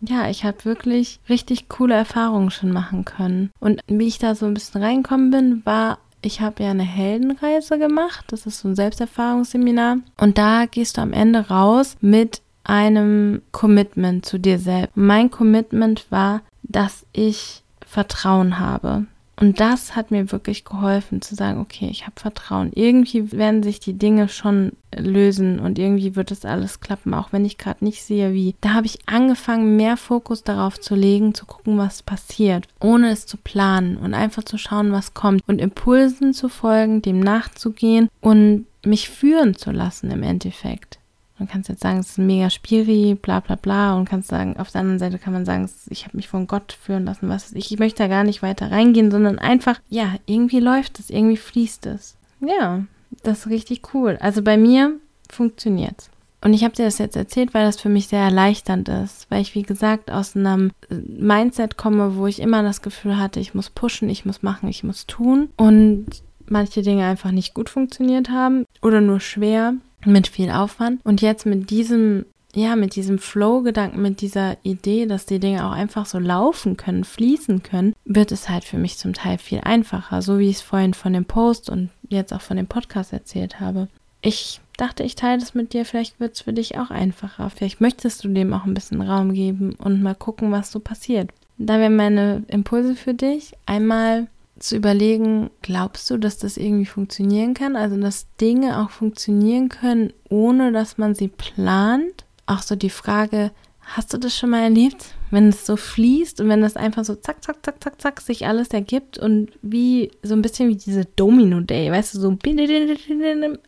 ja, 0.00 0.28
ich 0.28 0.44
habe 0.44 0.64
wirklich 0.64 1.20
richtig 1.28 1.68
coole 1.68 1.94
Erfahrungen 1.94 2.50
schon 2.50 2.70
machen 2.70 3.04
können. 3.04 3.50
Und 3.60 3.80
wie 3.86 4.06
ich 4.06 4.18
da 4.18 4.34
so 4.34 4.46
ein 4.46 4.54
bisschen 4.54 4.82
reinkommen 4.82 5.30
bin, 5.30 5.64
war, 5.64 5.98
ich 6.22 6.40
habe 6.40 6.64
ja 6.64 6.70
eine 6.70 6.82
Heldenreise 6.82 7.78
gemacht. 7.78 8.26
Das 8.28 8.46
ist 8.46 8.58
so 8.58 8.68
ein 8.68 8.76
Selbsterfahrungsseminar. 8.76 9.98
Und 10.18 10.38
da 10.38 10.66
gehst 10.66 10.96
du 10.96 11.00
am 11.00 11.12
Ende 11.12 11.48
raus 11.48 11.96
mit 12.00 12.42
einem 12.64 13.42
Commitment 13.52 14.26
zu 14.26 14.38
dir 14.38 14.58
selbst. 14.58 14.96
Mein 14.96 15.30
Commitment 15.30 16.06
war, 16.10 16.42
dass 16.62 17.06
ich 17.12 17.62
Vertrauen 17.86 18.58
habe. 18.58 19.06
Und 19.38 19.60
das 19.60 19.94
hat 19.94 20.10
mir 20.10 20.32
wirklich 20.32 20.64
geholfen 20.64 21.20
zu 21.20 21.34
sagen, 21.34 21.60
okay, 21.60 21.88
ich 21.90 22.02
habe 22.06 22.18
Vertrauen. 22.18 22.70
Irgendwie 22.74 23.32
werden 23.32 23.62
sich 23.62 23.80
die 23.80 23.92
Dinge 23.92 24.28
schon 24.28 24.72
lösen 24.94 25.58
und 25.58 25.78
irgendwie 25.78 26.16
wird 26.16 26.30
es 26.30 26.46
alles 26.46 26.80
klappen, 26.80 27.12
auch 27.12 27.32
wenn 27.32 27.44
ich 27.44 27.58
gerade 27.58 27.84
nicht 27.84 28.02
sehe, 28.02 28.32
wie. 28.32 28.54
Da 28.62 28.72
habe 28.72 28.86
ich 28.86 29.06
angefangen, 29.06 29.76
mehr 29.76 29.98
Fokus 29.98 30.42
darauf 30.42 30.80
zu 30.80 30.94
legen, 30.94 31.34
zu 31.34 31.44
gucken, 31.44 31.76
was 31.76 32.02
passiert, 32.02 32.66
ohne 32.80 33.10
es 33.10 33.26
zu 33.26 33.36
planen 33.36 33.98
und 33.98 34.14
einfach 34.14 34.42
zu 34.42 34.56
schauen, 34.56 34.90
was 34.92 35.12
kommt 35.12 35.42
und 35.46 35.60
Impulsen 35.60 36.32
zu 36.32 36.48
folgen, 36.48 37.02
dem 37.02 37.20
nachzugehen 37.20 38.08
und 38.22 38.64
mich 38.86 39.10
führen 39.10 39.54
zu 39.54 39.70
lassen 39.70 40.10
im 40.10 40.22
Endeffekt. 40.22 40.98
Man 41.38 41.48
kann 41.48 41.62
jetzt 41.66 41.82
sagen, 41.82 41.98
es 41.98 42.10
ist 42.10 42.18
mega 42.18 42.48
spiri, 42.48 43.14
bla 43.14 43.40
bla 43.40 43.56
bla. 43.56 43.96
Und 43.96 44.08
kannst 44.08 44.28
sagen, 44.28 44.56
auf 44.56 44.70
der 44.70 44.80
anderen 44.80 44.98
Seite 44.98 45.18
kann 45.18 45.32
man 45.32 45.44
sagen, 45.44 45.68
ich 45.90 46.04
habe 46.04 46.16
mich 46.16 46.28
von 46.28 46.46
Gott 46.46 46.72
führen 46.72 47.04
lassen, 47.04 47.28
was 47.28 47.52
ich. 47.52 47.72
Ich 47.72 47.78
möchte 47.78 48.02
da 48.02 48.08
gar 48.08 48.24
nicht 48.24 48.42
weiter 48.42 48.70
reingehen, 48.70 49.10
sondern 49.10 49.38
einfach, 49.38 49.80
ja, 49.88 50.14
irgendwie 50.26 50.60
läuft 50.60 50.98
es, 50.98 51.10
irgendwie 51.10 51.36
fließt 51.36 51.86
es. 51.86 52.16
Ja, 52.40 52.84
das 53.22 53.40
ist 53.40 53.50
richtig 53.50 53.94
cool. 53.94 54.18
Also 54.20 54.42
bei 54.42 54.56
mir 54.56 54.96
funktioniert's. 55.30 56.10
Und 56.42 56.54
ich 56.54 56.62
habe 56.64 56.74
dir 56.74 56.84
das 56.84 56.98
jetzt 56.98 57.16
erzählt, 57.16 57.54
weil 57.54 57.64
das 57.64 57.80
für 57.80 57.88
mich 57.88 58.06
sehr 58.06 58.20
erleichternd 58.20 58.88
ist, 58.88 59.26
weil 59.30 59.40
ich, 59.40 59.54
wie 59.54 59.62
gesagt, 59.62 60.10
aus 60.10 60.36
einem 60.36 60.70
Mindset 60.90 61.76
komme, 61.76 62.16
wo 62.16 62.26
ich 62.26 62.40
immer 62.40 62.62
das 62.62 62.82
Gefühl 62.82 63.18
hatte, 63.18 63.40
ich 63.40 63.54
muss 63.54 63.70
pushen, 63.70 64.08
ich 64.08 64.24
muss 64.24 64.42
machen, 64.42 64.68
ich 64.68 64.84
muss 64.84 65.06
tun 65.06 65.48
und 65.56 66.06
manche 66.46 66.82
Dinge 66.82 67.04
einfach 67.04 67.32
nicht 67.32 67.54
gut 67.54 67.68
funktioniert 67.68 68.30
haben 68.30 68.64
oder 68.82 69.00
nur 69.00 69.18
schwer 69.18 69.74
mit 70.04 70.28
viel 70.28 70.50
Aufwand. 70.50 71.00
Und 71.04 71.22
jetzt 71.22 71.46
mit 71.46 71.70
diesem, 71.70 72.26
ja, 72.54 72.76
mit 72.76 72.96
diesem 72.96 73.18
Flow-Gedanken, 73.18 74.02
mit 74.02 74.20
dieser 74.20 74.56
Idee, 74.62 75.06
dass 75.06 75.26
die 75.26 75.40
Dinge 75.40 75.66
auch 75.66 75.72
einfach 75.72 76.06
so 76.06 76.18
laufen 76.18 76.76
können, 76.76 77.04
fließen 77.04 77.62
können, 77.62 77.94
wird 78.04 78.32
es 78.32 78.48
halt 78.48 78.64
für 78.64 78.78
mich 78.78 78.98
zum 78.98 79.12
Teil 79.12 79.38
viel 79.38 79.60
einfacher, 79.60 80.22
so 80.22 80.38
wie 80.38 80.48
ich 80.48 80.56
es 80.56 80.62
vorhin 80.62 80.94
von 80.94 81.12
dem 81.12 81.24
Post 81.24 81.70
und 81.70 81.90
jetzt 82.08 82.32
auch 82.32 82.40
von 82.40 82.56
dem 82.56 82.66
Podcast 82.66 83.12
erzählt 83.12 83.60
habe. 83.60 83.88
Ich 84.22 84.60
dachte, 84.76 85.02
ich 85.02 85.14
teile 85.14 85.38
das 85.38 85.54
mit 85.54 85.72
dir, 85.72 85.84
vielleicht 85.84 86.20
wird 86.20 86.34
es 86.34 86.40
für 86.42 86.52
dich 86.52 86.78
auch 86.78 86.90
einfacher. 86.90 87.50
Vielleicht 87.50 87.80
möchtest 87.80 88.24
du 88.24 88.28
dem 88.28 88.52
auch 88.52 88.64
ein 88.64 88.74
bisschen 88.74 89.00
Raum 89.00 89.32
geben 89.32 89.74
und 89.76 90.02
mal 90.02 90.14
gucken, 90.14 90.52
was 90.52 90.72
so 90.72 90.80
passiert. 90.80 91.30
Da 91.58 91.78
wären 91.78 91.96
meine 91.96 92.42
Impulse 92.48 92.96
für 92.96 93.14
dich. 93.14 93.52
Einmal 93.64 94.26
zu 94.58 94.76
überlegen, 94.76 95.50
glaubst 95.62 96.10
du, 96.10 96.16
dass 96.16 96.38
das 96.38 96.56
irgendwie 96.56 96.86
funktionieren 96.86 97.54
kann? 97.54 97.76
Also, 97.76 97.96
dass 98.00 98.26
Dinge 98.40 98.80
auch 98.80 98.90
funktionieren 98.90 99.68
können, 99.68 100.12
ohne 100.28 100.72
dass 100.72 100.98
man 100.98 101.14
sie 101.14 101.28
plant? 101.28 102.24
Auch 102.46 102.62
so 102.62 102.76
die 102.76 102.90
Frage, 102.90 103.50
hast 103.80 104.12
du 104.12 104.18
das 104.18 104.36
schon 104.36 104.50
mal 104.50 104.62
erlebt? 104.62 105.14
Wenn 105.30 105.48
es 105.48 105.66
so 105.66 105.76
fließt 105.76 106.40
und 106.40 106.48
wenn 106.48 106.62
das 106.62 106.76
einfach 106.76 107.04
so 107.04 107.14
zack, 107.16 107.42
zack, 107.42 107.64
zack, 107.64 107.82
zack, 107.82 108.00
zack 108.00 108.20
sich 108.20 108.46
alles 108.46 108.68
ergibt 108.68 109.18
und 109.18 109.50
wie 109.62 110.10
so 110.22 110.34
ein 110.34 110.42
bisschen 110.42 110.68
wie 110.68 110.76
diese 110.76 111.04
Domino-Day, 111.04 111.90
weißt 111.90 112.14
du, 112.14 112.20
so 112.20 112.38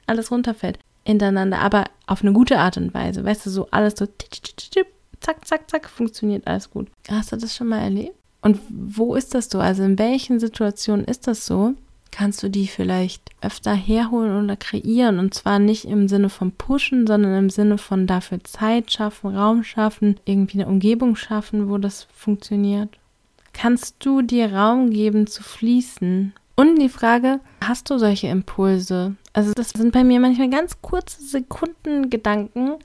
alles 0.07 0.31
runterfällt 0.31 0.79
hintereinander, 1.05 1.59
aber 1.59 1.85
auf 2.07 2.22
eine 2.22 2.33
gute 2.33 2.59
Art 2.59 2.77
und 2.77 2.92
Weise, 2.92 3.24
weißt 3.24 3.46
du, 3.46 3.51
so 3.51 3.68
alles 3.70 3.94
so 3.98 4.07
zack, 5.20 5.46
zack, 5.46 5.70
zack, 5.70 5.88
funktioniert 5.88 6.46
alles 6.46 6.70
gut. 6.70 6.88
Hast 7.09 7.33
du 7.33 7.37
das 7.37 7.57
schon 7.57 7.68
mal 7.68 7.81
erlebt? 7.81 8.14
Und 8.40 8.61
wo 8.68 9.14
ist 9.14 9.35
das 9.35 9.48
so? 9.51 9.59
Also 9.61 9.83
in 9.83 9.98
welchen 9.98 10.40
Situationen 10.40 11.05
ist 11.05 11.27
das 11.27 11.46
so? 11.46 11.74
Kannst 12.11 12.42
du 12.42 12.48
die 12.48 12.68
vielleicht 12.68 13.22
öfter 13.42 13.74
herholen 13.74 14.44
oder 14.44 14.57
kreieren? 14.57 15.18
Und 15.18 15.35
zwar 15.35 15.59
nicht 15.59 15.85
im 15.85 16.09
Sinne 16.09 16.31
von 16.31 16.53
pushen, 16.53 17.07
sondern 17.07 17.37
im 17.37 17.51
Sinne 17.51 17.79
von 17.79 18.07
dafür 18.07 18.42
Zeit 18.44 18.90
schaffen, 18.90 19.37
Raum 19.37 19.62
schaffen, 19.62 20.18
irgendwie 20.24 20.61
eine 20.61 20.68
Umgebung 20.68 21.16
schaffen, 21.16 21.68
wo 21.68 21.79
das 21.79 22.07
funktioniert. 22.14 22.88
Kannst 23.53 23.96
du 24.01 24.22
dir 24.22 24.53
Raum 24.55 24.90
geben 24.90 25.27
zu 25.27 25.42
fließen? 25.42 26.33
Und 26.55 26.77
die 26.77 26.88
Frage, 26.88 27.40
hast 27.62 27.90
du 27.90 27.98
solche 27.98 28.29
Impulse? 28.29 29.14
Also 29.33 29.53
das 29.53 29.70
sind 29.70 29.92
bei 29.92 30.03
mir 30.03 30.18
manchmal 30.18 30.51
ganz 30.51 30.81
kurze 30.81 31.22
Sekundengedanken, 31.22 32.77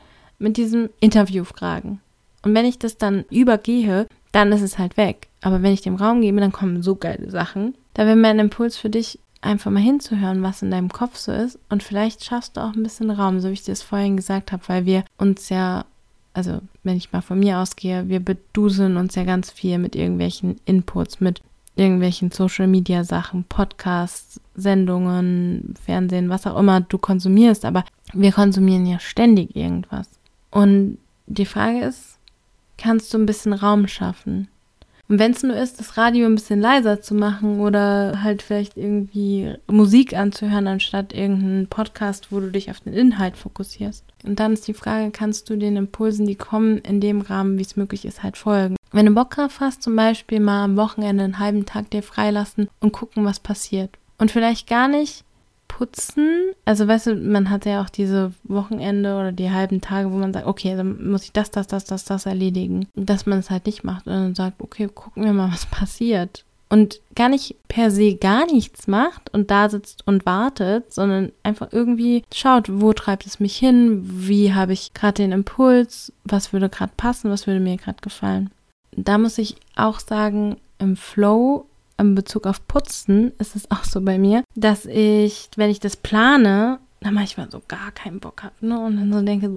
mit 0.44 0.58
diesem 0.58 0.90
Interviewfragen. 1.00 2.00
Und 2.44 2.54
wenn 2.54 2.66
ich 2.66 2.78
das 2.78 2.98
dann 2.98 3.26
übergehe, 3.30 4.08
dann 4.34 4.52
ist 4.52 4.62
es 4.62 4.78
halt 4.78 4.98
weg. 4.98 5.28
Aber 5.42 5.62
wenn 5.62 5.74
ich 5.74 5.82
dem 5.82 5.96
Raum 5.96 6.20
gebe, 6.20 6.42
dann 6.42 6.52
kommen 6.52 6.84
so 6.84 6.96
geile 6.96 7.32
Sachen. 7.32 7.76
Da 7.94 8.06
wäre 8.06 8.18
mein 8.18 8.40
Impuls 8.40 8.76
für 8.76 8.90
dich, 8.90 9.20
einfach 9.42 9.72
mal 9.72 9.82
hinzuhören, 9.82 10.42
was 10.42 10.62
in 10.62 10.72
deinem 10.72 10.90
Kopf 10.90 11.18
so 11.18 11.32
ist. 11.32 11.60
Und 11.70 11.84
vielleicht 11.84 12.24
schaffst 12.24 12.58
du 12.58 12.62
auch 12.62 12.74
ein 12.74 12.84
bisschen 12.84 13.12
Raum, 13.12 13.40
so 13.40 13.50
wie 13.50 13.54
ich 13.54 13.64
dir 13.64 13.72
das 13.72 13.82
vorhin 13.82 14.18
gesagt 14.18 14.52
habe, 14.52 14.64
weil 14.68 14.86
wir 14.86 15.04
uns 15.18 15.50
ja, 15.50 15.86
also 16.34 16.60
wenn 16.84 16.98
ich 16.98 17.12
mal 17.12 17.22
von 17.22 17.40
mir 17.40 17.60
ausgehe, 17.60 18.10
wir 18.10 18.20
beduseln 18.20 18.98
uns 18.98 19.16
ja 19.16 19.24
ganz 19.24 19.52
viel 19.52 19.78
mit 19.78 19.96
irgendwelchen 19.96 20.60
Inputs, 20.66 21.20
mit 21.20 21.42
irgendwelchen 21.76 22.32
Social 22.32 22.68
Media 22.68 23.04
Sachen, 23.04 23.44
Podcasts, 23.44 24.40
Sendungen, 24.56 25.74
Fernsehen, 25.84 26.30
was 26.30 26.48
auch 26.48 26.58
immer 26.58 26.82
du 26.82 26.98
konsumierst, 26.98 27.66
aber 27.66 27.84
wir 28.14 28.32
konsumieren 28.32 28.86
ja 28.86 29.00
ständig 29.00 29.56
irgendwas. 29.56 30.08
Und 30.52 30.98
die 31.26 31.46
Frage 31.46 31.82
ist, 31.82 32.13
kannst 32.84 33.14
du 33.14 33.18
ein 33.18 33.26
bisschen 33.26 33.54
Raum 33.54 33.88
schaffen? 33.88 34.50
Und 35.08 35.20
wenn 35.20 35.32
es 35.32 35.44
nur 35.44 35.56
ist, 35.56 35.80
das 35.80 35.98
Radio 35.98 36.26
ein 36.26 36.36
bisschen 36.36 36.60
leiser 36.60 37.02
zu 37.02 37.14
machen 37.14 37.60
oder 37.60 38.24
halt 38.24 38.42
vielleicht 38.42 38.78
irgendwie 38.78 39.56
Musik 39.68 40.16
anzuhören, 40.16 40.68
anstatt 40.68 41.14
irgendeinen 41.14 41.68
Podcast, 41.68 42.32
wo 42.32 42.40
du 42.40 42.52
dich 42.52 42.72
auf 42.72 42.82
den 42.82 42.94
Inhalt 42.94 43.38
fokussierst. 43.38 44.06
Und 44.26 44.40
dann 44.40 44.54
ist 44.54 44.68
die 44.68 44.74
Frage, 44.74 45.12
kannst 45.12 45.50
du 45.50 45.56
den 45.56 45.78
Impulsen, 45.78 46.26
die 46.26 46.36
kommen, 46.36 46.78
in 46.80 47.00
dem 47.00 47.22
Rahmen, 47.22 47.58
wie 47.58 47.64
es 47.64 47.76
möglich 47.76 48.06
ist, 48.06 48.24
halt 48.24 48.38
folgen. 48.38 48.76
Wenn 48.92 49.06
du 49.06 49.14
Bock 49.14 49.32
drauf 49.32 49.60
hast, 49.60 49.82
zum 49.82 49.96
Beispiel 49.96 50.40
mal 50.40 50.64
am 50.64 50.78
Wochenende 50.78 51.24
einen 51.24 51.40
halben 51.40 51.66
Tag 51.66 51.90
dir 51.90 52.04
freilassen 52.04 52.70
und 52.80 52.92
gucken, 52.92 53.24
was 53.24 53.40
passiert. 53.40 53.98
Und 54.18 54.32
vielleicht 54.32 54.68
gar 54.68 54.88
nicht 54.88 55.24
putzen. 55.78 56.52
Also 56.66 56.88
weißt 56.88 57.08
du, 57.08 57.16
man 57.16 57.50
hat 57.50 57.66
ja 57.66 57.82
auch 57.82 57.90
diese 57.90 58.32
Wochenende 58.44 59.16
oder 59.16 59.32
die 59.32 59.52
halben 59.52 59.82
Tage, 59.82 60.12
wo 60.12 60.18
man 60.18 60.34
sagt, 60.34 60.46
okay, 60.46 60.76
dann 60.76 61.10
muss 61.10 61.24
ich 61.24 61.32
das, 61.32 61.52
das, 61.52 61.68
das, 61.68 61.86
das, 61.86 62.06
das 62.06 62.26
erledigen. 62.26 62.88
Dass 62.96 63.26
man 63.26 63.40
es 63.40 63.50
halt 63.50 63.66
nicht 63.66 63.84
macht 63.84 64.06
und 64.08 64.14
dann 64.14 64.36
sagt, 64.36 64.62
okay, 64.62 64.88
gucken 64.94 65.24
wir 65.24 65.34
mal, 65.34 65.52
was 65.52 65.66
passiert. 65.66 66.46
Und 66.70 67.02
gar 67.14 67.30
nicht 67.30 67.56
per 67.68 67.92
se 67.92 68.16
gar 68.16 68.48
nichts 68.48 68.88
macht 68.88 69.32
und 69.32 69.52
da 69.52 69.70
sitzt 69.70 70.08
und 70.08 70.26
wartet, 70.26 70.92
sondern 70.92 71.32
einfach 71.44 71.68
irgendwie 71.72 72.24
schaut, 72.34 72.66
wo 72.70 72.94
treibt 72.94 73.28
es 73.28 73.40
mich 73.40 73.56
hin, 73.58 74.02
wie 74.04 74.54
habe 74.54 74.74
ich 74.74 74.94
gerade 74.94 75.22
den 75.22 75.32
Impuls, 75.32 76.12
was 76.24 76.52
würde 76.52 76.70
gerade 76.70 76.94
passen, 76.98 77.30
was 77.30 77.46
würde 77.46 77.60
mir 77.60 77.78
gerade 77.78 78.02
gefallen. 78.02 78.50
Da 78.96 79.20
muss 79.20 79.38
ich 79.38 79.56
auch 79.76 80.00
sagen, 80.00 80.58
im 80.80 80.96
Flow 80.96 81.68
in 81.98 82.16
Bezug 82.16 82.48
auf 82.48 82.68
Putzen 82.68 83.32
ist 83.40 83.56
es 83.56 83.70
auch 83.72 83.84
so 83.84 84.02
bei 84.02 84.18
mir, 84.18 84.44
dass 84.56 84.86
ich, 84.86 85.50
wenn 85.56 85.70
ich 85.70 85.80
das 85.80 85.96
plane, 85.96 86.80
dann 87.04 87.14
manchmal 87.14 87.52
so 87.52 87.62
gar 87.68 87.92
keinen 87.92 88.20
Bock 88.20 88.44
habe, 88.44 88.54
ne? 88.62 88.80
Und 88.80 88.96
dann 88.96 89.12
so 89.12 89.22
denke, 89.22 89.52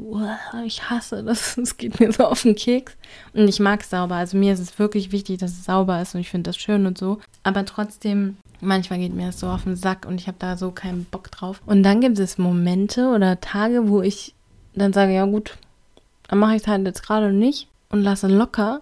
ich 0.64 0.90
hasse 0.90 1.22
das, 1.22 1.56
es 1.58 1.76
geht 1.76 2.00
mir 2.00 2.12
so 2.12 2.24
auf 2.24 2.42
den 2.42 2.56
Keks. 2.56 2.96
Und 3.32 3.48
ich 3.48 3.60
mag 3.60 3.82
es 3.82 3.90
sauber. 3.90 4.16
Also 4.16 4.36
mir 4.36 4.52
ist 4.52 4.60
es 4.60 4.78
wirklich 4.78 5.12
wichtig, 5.12 5.38
dass 5.38 5.52
es 5.52 5.64
sauber 5.64 6.00
ist 6.02 6.14
und 6.14 6.20
ich 6.20 6.30
finde 6.30 6.48
das 6.50 6.56
schön 6.56 6.86
und 6.86 6.98
so. 6.98 7.20
Aber 7.44 7.64
trotzdem, 7.64 8.36
manchmal 8.60 8.98
geht 8.98 9.14
mir 9.14 9.26
das 9.26 9.40
so 9.40 9.46
auf 9.46 9.64
den 9.64 9.76
Sack 9.76 10.06
und 10.06 10.20
ich 10.20 10.26
habe 10.26 10.38
da 10.38 10.56
so 10.56 10.72
keinen 10.72 11.04
Bock 11.04 11.30
drauf. 11.30 11.62
Und 11.66 11.82
dann 11.82 12.00
gibt 12.00 12.18
es 12.18 12.38
Momente 12.38 13.08
oder 13.08 13.40
Tage, 13.40 13.88
wo 13.88 14.02
ich 14.02 14.34
dann 14.74 14.92
sage, 14.92 15.14
ja 15.14 15.24
gut, 15.24 15.56
dann 16.28 16.38
mache 16.38 16.56
ich 16.56 16.62
es 16.62 16.68
halt 16.68 16.84
jetzt 16.86 17.02
gerade 17.02 17.32
nicht 17.32 17.68
und 17.88 18.02
lasse 18.02 18.26
locker 18.26 18.80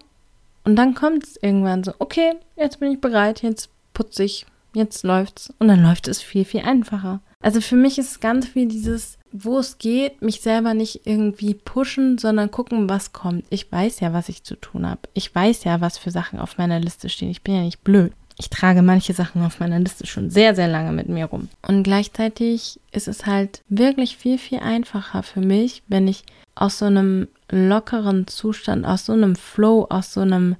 und 0.65 0.75
dann 0.75 0.95
kommt 0.95 1.23
es 1.23 1.37
irgendwann 1.41 1.83
so, 1.83 1.93
okay, 1.99 2.33
jetzt 2.57 2.79
bin 2.79 2.91
ich 2.91 2.99
bereit, 2.99 3.41
jetzt 3.43 3.69
putze 3.93 4.23
ich, 4.23 4.45
jetzt 4.73 5.03
läuft's. 5.03 5.53
Und 5.59 5.67
dann 5.67 5.81
läuft 5.81 6.07
es 6.07 6.21
viel, 6.21 6.43
viel 6.43 6.61
einfacher. 6.61 7.21
Also 7.39 7.61
für 7.61 7.75
mich 7.75 7.99
ist 7.99 8.11
es 8.11 8.19
ganz 8.19 8.47
viel 8.47 8.67
dieses, 8.67 9.19
wo 9.31 9.59
es 9.59 9.77
geht, 9.77 10.23
mich 10.23 10.41
selber 10.41 10.73
nicht 10.73 11.01
irgendwie 11.05 11.53
pushen, 11.53 12.17
sondern 12.17 12.49
gucken, 12.49 12.89
was 12.89 13.13
kommt. 13.13 13.45
Ich 13.51 13.71
weiß 13.71 13.99
ja, 13.99 14.13
was 14.13 14.29
ich 14.29 14.43
zu 14.43 14.55
tun 14.55 14.89
habe. 14.89 15.01
Ich 15.13 15.33
weiß 15.33 15.63
ja, 15.63 15.79
was 15.79 15.99
für 15.99 16.09
Sachen 16.09 16.39
auf 16.39 16.57
meiner 16.57 16.79
Liste 16.79 17.09
stehen. 17.09 17.29
Ich 17.29 17.43
bin 17.43 17.55
ja 17.55 17.61
nicht 17.61 17.83
blöd. 17.83 18.13
Ich 18.37 18.49
trage 18.49 18.81
manche 18.81 19.13
Sachen 19.13 19.43
auf 19.43 19.59
meiner 19.59 19.79
Liste 19.79 20.07
schon 20.07 20.29
sehr, 20.29 20.55
sehr 20.55 20.67
lange 20.67 20.91
mit 20.91 21.07
mir 21.07 21.25
rum. 21.25 21.47
Und 21.65 21.83
gleichzeitig 21.83 22.79
ist 22.91 23.07
es 23.07 23.25
halt 23.25 23.61
wirklich 23.69 24.17
viel, 24.17 24.37
viel 24.37 24.59
einfacher 24.59 25.23
für 25.23 25.39
mich, 25.39 25.83
wenn 25.87 26.07
ich 26.07 26.23
aus 26.55 26.79
so 26.79 26.85
einem 26.85 27.27
lockeren 27.49 28.27
Zustand, 28.27 28.85
aus 28.85 29.05
so 29.05 29.13
einem 29.13 29.35
Flow, 29.35 29.87
aus 29.89 30.13
so 30.13 30.21
einem 30.21 30.55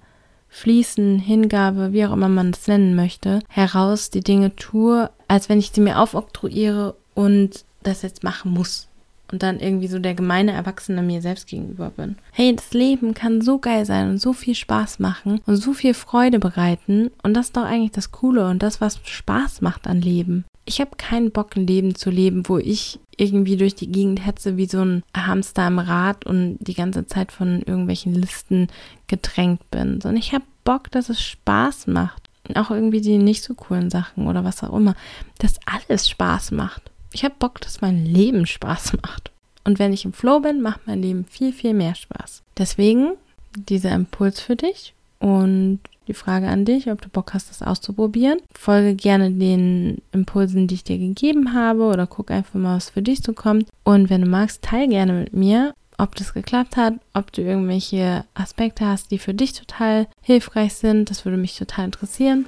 Fließen, 0.49 1.19
Hingabe, 1.19 1.91
wie 1.91 2.05
auch 2.05 2.13
immer 2.13 2.29
man 2.29 2.51
es 2.51 2.67
nennen 2.67 2.95
möchte, 2.95 3.39
heraus 3.49 4.09
die 4.09 4.21
Dinge 4.21 4.55
tue, 4.55 5.09
als 5.27 5.49
wenn 5.49 5.59
ich 5.59 5.71
sie 5.71 5.81
mir 5.81 5.99
aufoktroyiere 5.99 6.95
und 7.13 7.65
das 7.83 8.03
jetzt 8.03 8.23
machen 8.23 8.51
muss. 8.51 8.87
Und 9.31 9.41
dann 9.41 9.59
irgendwie 9.59 9.87
so 9.87 9.97
der 9.97 10.13
gemeine 10.13 10.53
Erwachsene 10.53 11.01
mir 11.01 11.21
selbst 11.21 11.47
gegenüber 11.47 11.89
bin. 11.89 12.15
Hey, 12.31 12.55
das 12.55 12.71
Leben 12.73 13.15
kann 13.15 13.41
so 13.41 13.57
geil 13.57 13.83
sein 13.85 14.09
und 14.11 14.19
so 14.19 14.33
viel 14.33 14.53
Spaß 14.55 14.99
machen 14.99 15.41
und 15.47 15.57
so 15.57 15.73
viel 15.73 15.95
Freude 15.95 16.37
bereiten. 16.39 17.09
Und 17.23 17.33
das 17.33 17.47
ist 17.47 17.57
doch 17.57 17.65
eigentlich 17.65 17.91
das 17.91 18.11
Coole 18.11 18.47
und 18.47 18.61
das, 18.61 18.81
was 18.81 18.99
Spaß 19.03 19.61
macht 19.61 19.87
an 19.87 19.99
Leben 19.99 20.45
ich 20.65 20.81
habe 20.81 20.91
keinen 20.97 21.31
Bock, 21.31 21.55
ein 21.55 21.67
Leben 21.67 21.95
zu 21.95 22.09
leben, 22.09 22.47
wo 22.49 22.57
ich 22.57 22.99
irgendwie 23.17 23.55
durch 23.55 23.75
die 23.75 23.91
Gegend 23.91 24.25
hetze 24.25 24.57
wie 24.57 24.65
so 24.65 24.83
ein 24.83 25.03
Hamster 25.15 25.67
im 25.67 25.79
Rad 25.79 26.25
und 26.25 26.57
die 26.59 26.73
ganze 26.73 27.05
Zeit 27.05 27.31
von 27.31 27.61
irgendwelchen 27.61 28.13
Listen 28.13 28.67
gedrängt 29.07 29.69
bin, 29.71 30.01
sondern 30.01 30.17
ich 30.17 30.33
habe 30.33 30.43
Bock, 30.63 30.91
dass 30.91 31.09
es 31.09 31.21
Spaß 31.21 31.87
macht. 31.87 32.23
Auch 32.55 32.71
irgendwie 32.71 33.01
die 33.01 33.17
nicht 33.17 33.43
so 33.43 33.53
coolen 33.53 33.89
Sachen 33.89 34.27
oder 34.27 34.43
was 34.43 34.63
auch 34.63 34.75
immer, 34.75 34.95
dass 35.39 35.59
alles 35.65 36.09
Spaß 36.09 36.51
macht. 36.51 36.81
Ich 37.11 37.23
habe 37.23 37.35
Bock, 37.39 37.61
dass 37.61 37.81
mein 37.81 38.05
Leben 38.05 38.45
Spaß 38.45 38.93
macht. 39.01 39.31
Und 39.63 39.79
wenn 39.79 39.93
ich 39.93 40.05
im 40.05 40.13
Flow 40.13 40.39
bin, 40.41 40.61
macht 40.61 40.85
mein 40.85 41.01
Leben 41.01 41.25
viel, 41.25 41.53
viel 41.53 41.73
mehr 41.73 41.95
Spaß. 41.95 42.43
Deswegen 42.57 43.13
dieser 43.55 43.93
Impuls 43.93 44.39
für 44.39 44.55
dich 44.55 44.93
und 45.19 45.79
die 46.07 46.13
Frage 46.13 46.47
an 46.47 46.65
dich, 46.65 46.89
ob 46.89 47.01
du 47.01 47.09
Bock 47.09 47.33
hast, 47.33 47.49
das 47.49 47.61
auszuprobieren. 47.61 48.39
Folge 48.53 48.95
gerne 48.95 49.31
den 49.31 50.01
Impulsen, 50.11 50.67
die 50.67 50.75
ich 50.75 50.83
dir 50.83 50.97
gegeben 50.97 51.53
habe 51.53 51.83
oder 51.83 52.07
guck 52.07 52.31
einfach 52.31 52.59
mal, 52.59 52.77
was 52.77 52.89
für 52.89 53.01
dich 53.01 53.21
so 53.21 53.33
kommt. 53.33 53.67
Und 53.83 54.09
wenn 54.09 54.21
du 54.21 54.27
magst, 54.27 54.61
teile 54.61 54.87
gerne 54.87 55.13
mit 55.13 55.33
mir, 55.33 55.73
ob 55.97 56.15
das 56.15 56.33
geklappt 56.33 56.77
hat, 56.77 56.95
ob 57.13 57.31
du 57.31 57.41
irgendwelche 57.41 58.25
Aspekte 58.33 58.85
hast, 58.85 59.11
die 59.11 59.19
für 59.19 59.33
dich 59.33 59.53
total 59.53 60.07
hilfreich 60.21 60.73
sind. 60.75 61.09
Das 61.09 61.25
würde 61.25 61.37
mich 61.37 61.57
total 61.57 61.85
interessieren. 61.85 62.45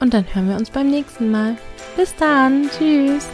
Und 0.00 0.14
dann 0.14 0.24
hören 0.34 0.48
wir 0.48 0.56
uns 0.56 0.70
beim 0.70 0.90
nächsten 0.90 1.30
Mal. 1.30 1.56
Bis 1.96 2.14
dann. 2.16 2.70
Tschüss. 2.70 3.28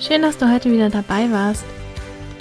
Schön, 0.00 0.22
dass 0.22 0.36
du 0.36 0.50
heute 0.52 0.70
wieder 0.70 0.90
dabei 0.90 1.30
warst. 1.30 1.64